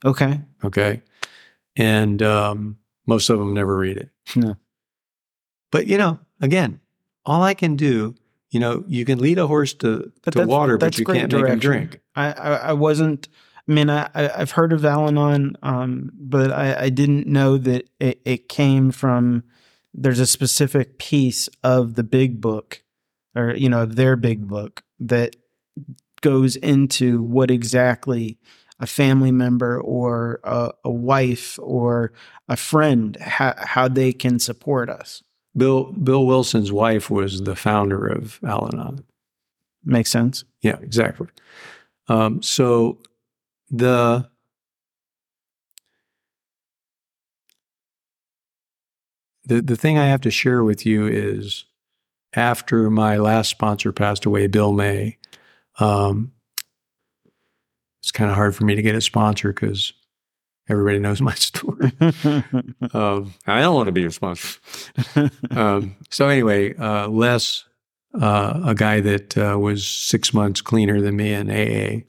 [0.05, 0.40] Okay.
[0.62, 1.02] Okay,
[1.74, 2.78] and um,
[3.09, 4.10] most of them never read it.
[4.36, 4.55] No.
[5.72, 6.78] But you know, again,
[7.26, 8.14] all I can do,
[8.51, 11.32] you know, you can lead a horse to, But to that's- water, but you can't
[11.32, 12.01] make him drink.
[12.14, 13.28] I, I, I wasn't.
[13.68, 18.20] I mean, I, I've heard of Al-Anon, um, but I, I didn't know that it,
[18.24, 19.43] it came from.
[19.94, 22.82] There's a specific piece of the big book,
[23.35, 25.36] or you know, their big book that
[26.20, 28.39] goes into what exactly
[28.81, 32.12] a family member or a, a wife or
[32.48, 35.23] a friend how, how they can support us.
[35.56, 39.05] Bill Bill Wilson's wife was the founder of Al-Anon.
[39.85, 40.44] Makes sense.
[40.62, 41.28] Yeah, exactly.
[42.09, 42.98] Um, so
[43.70, 44.28] the
[49.49, 51.65] the the thing I have to share with you is
[52.35, 55.19] after my last sponsor passed away, Bill May.
[55.81, 56.33] Um,
[58.03, 59.93] it's kind of hard for me to get a sponsor because
[60.69, 61.93] everybody knows my story.
[62.93, 64.61] Um, I don't want to be your sponsor.
[65.51, 67.65] um, so anyway, uh, Les,
[68.20, 72.03] uh, a guy that uh, was six months cleaner than me in AA,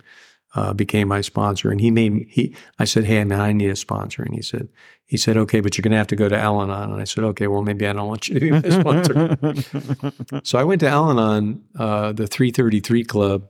[0.56, 2.28] uh, became my sponsor, and he made me.
[2.30, 4.68] He, I said, "Hey, man, I need a sponsor," and he said,
[5.10, 7.24] "He said, okay, but you're going to have to go to Al-Anon." And I said,
[7.24, 10.88] "Okay, well, maybe I don't want you to be my sponsor." so I went to
[10.88, 13.50] Al-Anon, uh, the 333 Club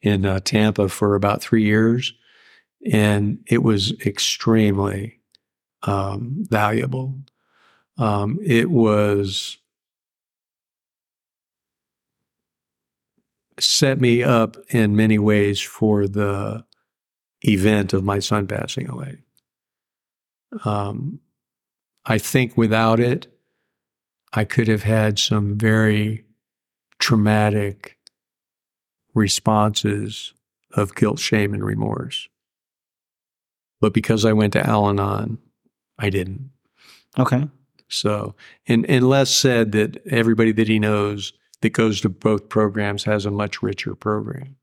[0.00, 2.14] in uh, Tampa for about three years,
[2.90, 5.20] and it was extremely
[5.82, 7.14] um, valuable.
[7.98, 9.58] Um, it was
[13.60, 16.64] set me up in many ways for the
[17.42, 19.18] event of my son passing away.
[20.64, 21.20] Um,
[22.04, 23.26] I think without it,
[24.32, 26.24] I could have had some very
[26.98, 27.98] traumatic
[29.14, 30.34] responses
[30.72, 32.28] of guilt, shame, and remorse.
[33.80, 35.38] But because I went to Al Anon,
[35.98, 36.50] I didn't.
[37.18, 37.48] okay.
[37.88, 38.34] So,
[38.66, 43.24] and, and Les said that everybody that he knows that goes to both programs has
[43.24, 44.56] a much richer program.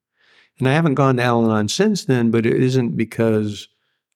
[0.59, 3.69] And I haven't gone to Al Anon since then, but it isn't because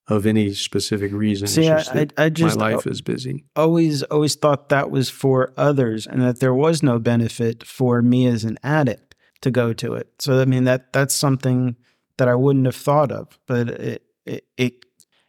[0.08, 1.48] of any specific reason.
[1.48, 3.46] See, just I, I just my life is busy.
[3.56, 8.26] always always thought that was for others and that there was no benefit for me
[8.28, 10.10] as an addict to go to it.
[10.20, 11.76] So I mean that that's something
[12.18, 14.86] that I wouldn't have thought of, but it it it,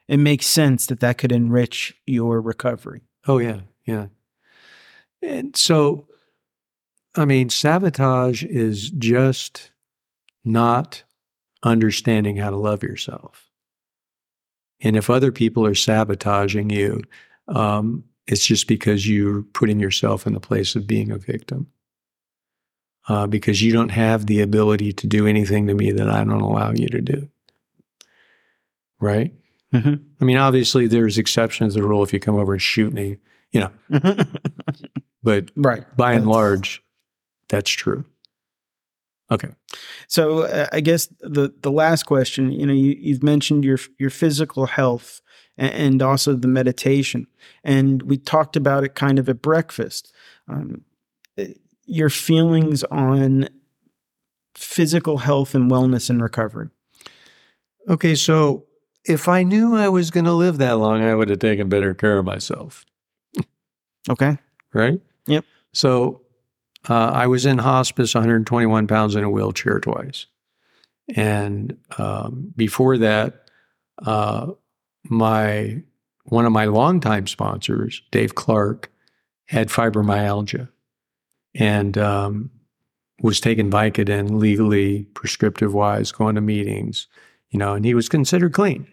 [0.09, 3.02] it makes sense that that could enrich your recovery.
[3.26, 4.06] Oh, yeah, yeah.
[5.20, 6.06] And so,
[7.14, 9.70] I mean, sabotage is just
[10.44, 11.02] not
[11.62, 13.47] understanding how to love yourself.
[14.80, 17.02] And if other people are sabotaging you,
[17.48, 21.66] um, it's just because you're putting yourself in the place of being a victim.
[23.09, 26.42] Uh, because you don't have the ability to do anything to me that I don't
[26.42, 27.28] allow you to do.
[29.00, 29.32] Right?
[29.72, 30.02] Mhm.
[30.20, 33.16] I mean, obviously, there's exceptions to the rule if you come over and shoot me,
[33.50, 33.70] you know,
[35.22, 35.84] but right.
[35.96, 36.82] by and large,
[37.48, 38.05] that's true.
[39.30, 39.48] Okay.
[40.06, 44.10] So uh, I guess the the last question, you know, you, you've mentioned your your
[44.10, 45.20] physical health
[45.56, 47.26] and, and also the meditation,
[47.62, 50.12] and we talked about it kind of at breakfast.
[50.48, 50.82] Um,
[51.38, 51.44] uh,
[51.84, 53.48] your feelings on
[54.55, 56.68] physical health and wellness and recovery.
[57.88, 58.14] Okay.
[58.14, 58.64] So
[59.05, 61.94] if I knew I was going to live that long, I would have taken better
[61.94, 62.84] care of myself.
[64.10, 64.38] Okay.
[64.72, 65.00] Right.
[65.26, 65.44] Yep.
[65.72, 66.22] So
[66.89, 70.27] uh, I was in hospice, 121 pounds in a wheelchair twice.
[71.15, 73.51] And um, before that,
[74.05, 74.52] uh,
[75.05, 75.82] my
[76.24, 78.90] one of my longtime sponsors, Dave Clark,
[79.47, 80.69] had fibromyalgia
[81.55, 82.51] and um,
[83.23, 87.06] was taking Vicodin legally, prescriptive wise, going to meetings,
[87.51, 88.86] you know, and he was considered clean,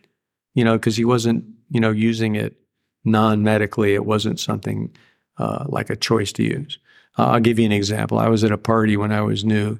[0.53, 2.55] you know, because he wasn't, you know, using it
[3.03, 3.93] non medically.
[3.93, 4.95] It wasn't something
[5.37, 6.79] uh, like a choice to use.
[7.17, 8.17] Uh, I'll give you an example.
[8.19, 9.79] I was at a party when I was new,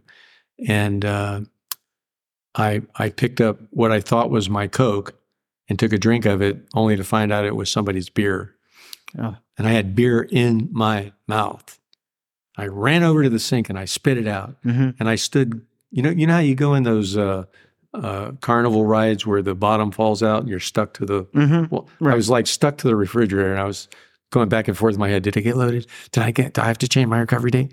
[0.68, 1.42] and uh,
[2.56, 5.14] I I picked up what I thought was my Coke
[5.68, 8.56] and took a drink of it, only to find out it was somebody's beer.
[9.20, 9.36] Oh.
[9.58, 11.80] And I had beer in my mouth.
[12.58, 14.56] I ran over to the sink and I spit it out.
[14.64, 14.92] Mm-hmm.
[15.00, 15.66] And I stood.
[15.92, 17.46] You know, you know how you go in those uh,
[17.94, 21.74] uh, carnival rides where the bottom falls out and you're stuck to the Mm-hmm.
[21.74, 22.14] well, Right.
[22.14, 23.88] I was like stuck to the refrigerator and I was
[24.32, 25.24] going back and forth in my head.
[25.24, 25.88] Did I get loaded?
[26.12, 27.72] Did I get, do I have to change my recovery date?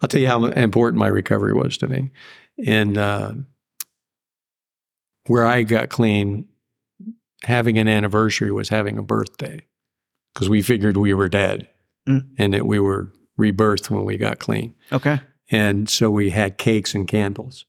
[0.00, 2.10] I'll tell you how important my recovery was to me.
[2.66, 3.32] And uh,
[5.26, 6.46] where I got clean,
[7.44, 9.64] having an anniversary was having a birthday
[10.34, 11.68] because we figured we were dead
[12.08, 12.26] Mm.
[12.38, 14.74] and that we were rebirthed when we got clean.
[14.90, 15.20] Okay.
[15.50, 17.66] And so we had cakes and candles.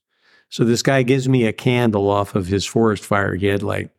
[0.48, 3.34] So this guy gives me a candle off of his forest fire.
[3.34, 3.90] He had like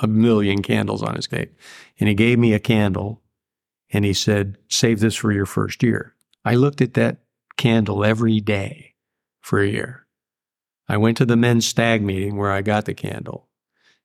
[0.00, 1.52] a million candles on his cake.
[1.98, 3.22] And he gave me a candle
[3.92, 6.14] and he said, Save this for your first year.
[6.44, 7.18] I looked at that
[7.56, 8.94] candle every day
[9.40, 10.06] for a year.
[10.88, 13.46] I went to the men's stag meeting where I got the candle.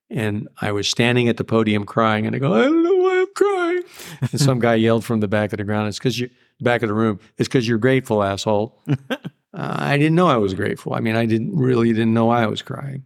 [0.08, 3.20] And I was standing at the podium crying, and I go, I don't know why
[3.20, 3.82] I'm crying.
[4.32, 6.88] And some guy yelled from the back of the ground, It's because you, back of
[6.88, 8.78] the room, it's because you're grateful, asshole.
[9.10, 9.16] uh,
[9.52, 10.94] I didn't know I was grateful.
[10.94, 13.04] I mean, I didn't really didn't know I was crying.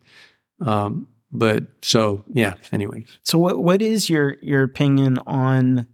[0.60, 3.04] Um, but so, yeah, anyway.
[3.22, 5.86] So what what is your your opinion on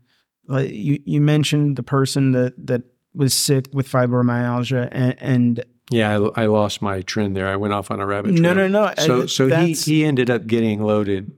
[0.50, 2.82] uh, you you mentioned the person that that
[3.14, 7.48] was sick with fibromyalgia and, and Yeah, I, I lost my trend there.
[7.48, 8.42] I went off on a rabbit trail.
[8.42, 11.32] no no no So, I- so he, he ended up getting loaded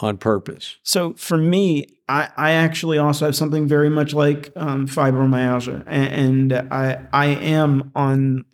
[0.00, 0.76] on purpose.
[0.82, 6.52] So for me, I, I actually also have something very much like um, fibromyalgia, and,
[6.52, 8.44] and I I am on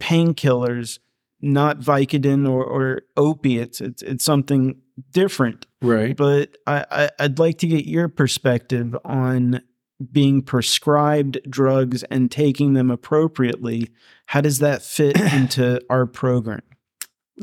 [0.00, 0.98] painkillers,
[1.44, 3.80] not Vicodin or, or opiates.
[3.80, 4.80] It's it's something
[5.12, 5.66] different.
[5.82, 6.16] Right.
[6.16, 9.62] But I, I I'd like to get your perspective on
[10.10, 13.90] being prescribed drugs and taking them appropriately.
[14.26, 16.62] How does that fit into our program?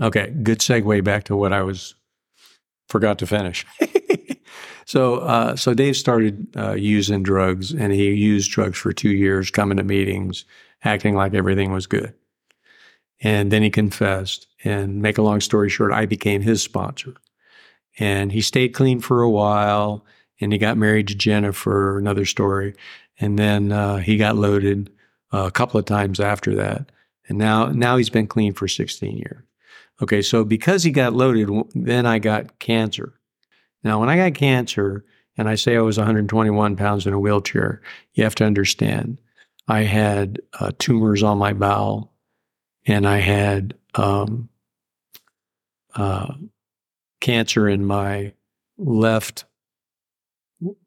[0.02, 1.96] Okay, good segue back to what I was
[2.88, 3.66] forgot to finish.
[4.86, 9.52] so, uh, so Dave started uh, using drugs, and he used drugs for two years,
[9.52, 10.46] coming to meetings,
[10.84, 12.14] acting like everything was good,
[13.22, 14.48] and then he confessed.
[14.64, 17.16] And make a long story short, I became his sponsor,
[17.98, 20.06] and he stayed clean for a while,
[20.40, 21.98] and he got married to Jennifer.
[21.98, 22.76] Another story,
[23.20, 24.92] and then uh, he got loaded
[25.34, 26.92] uh, a couple of times after that,
[27.28, 29.44] and now now he's been clean for 16 years.
[30.02, 33.14] Okay, so because he got loaded, then I got cancer.
[33.84, 35.06] Now, when I got cancer,
[35.38, 37.82] and I say I was 121 pounds in a wheelchair,
[38.14, 39.18] you have to understand
[39.68, 42.11] I had uh, tumors on my bowel,
[42.86, 44.50] and I had um,
[45.96, 46.34] uh,
[47.20, 48.34] cancer in my
[48.78, 49.46] left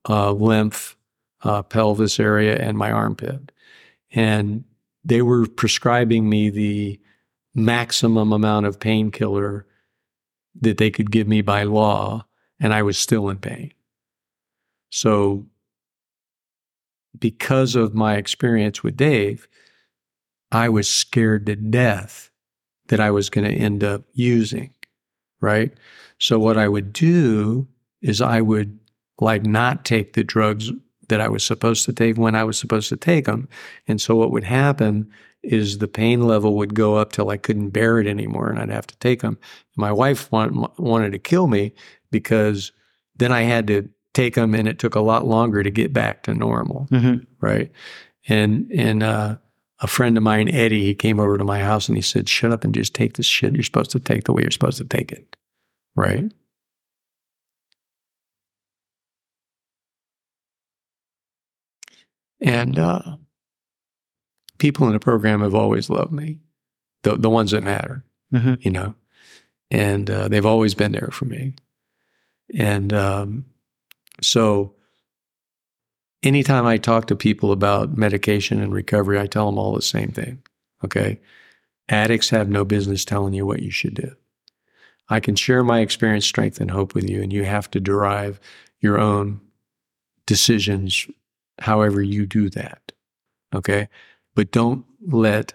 [0.09, 0.97] uh, lymph
[1.43, 3.53] uh, pelvis area and my armpit.
[4.13, 4.65] And
[5.05, 7.01] they were prescribing me the
[7.55, 9.67] maximum amount of painkiller
[10.61, 12.27] that they could give me by law,
[12.61, 13.73] and I was still in pain.
[14.91, 15.47] So,
[17.19, 19.49] because of my experience with Dave,
[20.55, 22.31] I was scared to death
[22.89, 24.71] that I was going to end up using,
[25.41, 25.73] right?
[26.19, 27.67] So, what I would do
[28.03, 28.79] is I would
[29.21, 30.71] like not take the drugs
[31.09, 33.49] that I was supposed to take when I was supposed to take them.
[33.87, 35.11] And so, what would happen
[35.43, 38.71] is the pain level would go up till I couldn't bear it anymore and I'd
[38.71, 39.39] have to take them.
[39.77, 41.75] My wife want, wanted to kill me
[42.11, 42.73] because
[43.17, 46.23] then I had to take them and it took a lot longer to get back
[46.23, 46.89] to normal.
[46.91, 47.25] Mm-hmm.
[47.41, 47.71] Right.
[48.27, 49.37] And, and, uh,
[49.85, 52.51] a friend of mine, Eddie, he came over to my house and he said, shut
[52.51, 54.85] up and just take this shit you're supposed to take the way you're supposed to
[54.85, 55.37] take it.
[55.95, 56.33] Right.
[62.41, 63.19] And, uh,
[64.57, 66.39] people in the program have always loved me,
[67.03, 68.55] the, the ones that matter, Mm-hmm.
[68.61, 68.95] you know,
[69.71, 71.55] and uh, they've always been there for me.
[72.57, 73.45] And um,
[74.23, 74.77] so,
[76.25, 80.09] anytime I talk to people about medication and recovery, I tell them all the same
[80.09, 80.43] thing.
[80.83, 81.21] Okay.
[81.89, 84.17] Addicts have no business telling you what you should do.
[85.11, 88.41] I can share my experience, strength, and hope with you, and you have to derive
[88.81, 89.41] your own
[90.27, 91.07] decisions
[91.61, 92.93] however you do that.
[93.55, 93.89] Okay.
[94.35, 95.55] But don't let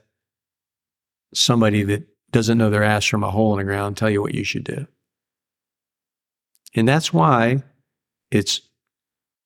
[1.33, 4.35] somebody that doesn't know their ass from a hole in the ground tell you what
[4.35, 4.87] you should do.
[6.75, 7.63] And that's why
[8.29, 8.61] it's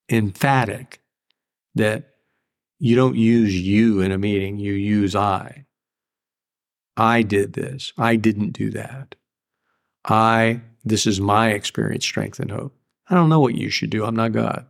[0.09, 0.99] emphatic
[1.75, 2.09] that
[2.79, 5.65] you don't use you in a meeting, you use I.
[6.95, 7.93] I did this.
[7.97, 9.15] I didn't do that.
[10.05, 12.75] I, this is my experience, strength, and hope.
[13.09, 14.05] I don't know what you should do.
[14.05, 14.67] I'm not God.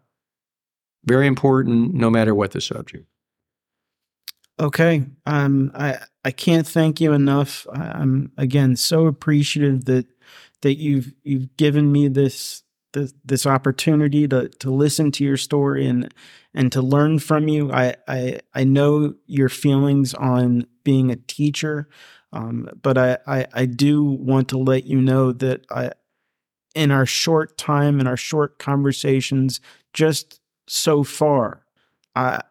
[1.05, 3.05] Very important, no matter what the subject.
[4.59, 5.05] Okay.
[5.25, 7.67] Um, I I can't thank you enough.
[7.73, 10.05] I'm again so appreciative that
[10.61, 12.62] that you've you've given me this
[12.93, 16.13] this, this opportunity to to listen to your story and
[16.53, 17.71] and to learn from you.
[17.71, 21.89] I I I know your feelings on being a teacher,
[22.31, 25.91] um, but I, I I do want to let you know that I
[26.73, 29.59] in our short time in our short conversations
[29.93, 31.65] just so far,
[32.15, 32.41] I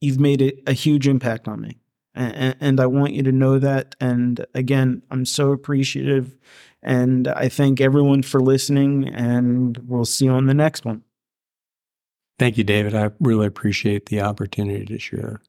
[0.00, 1.78] you've made a, a huge impact on me.
[2.14, 3.96] And, and I want you to know that.
[4.00, 6.36] And again, I'm so appreciative.
[6.84, 11.02] And I thank everyone for listening, and we'll see you on the next one.
[12.38, 12.94] Thank you, David.
[12.94, 15.40] I really appreciate the opportunity to share.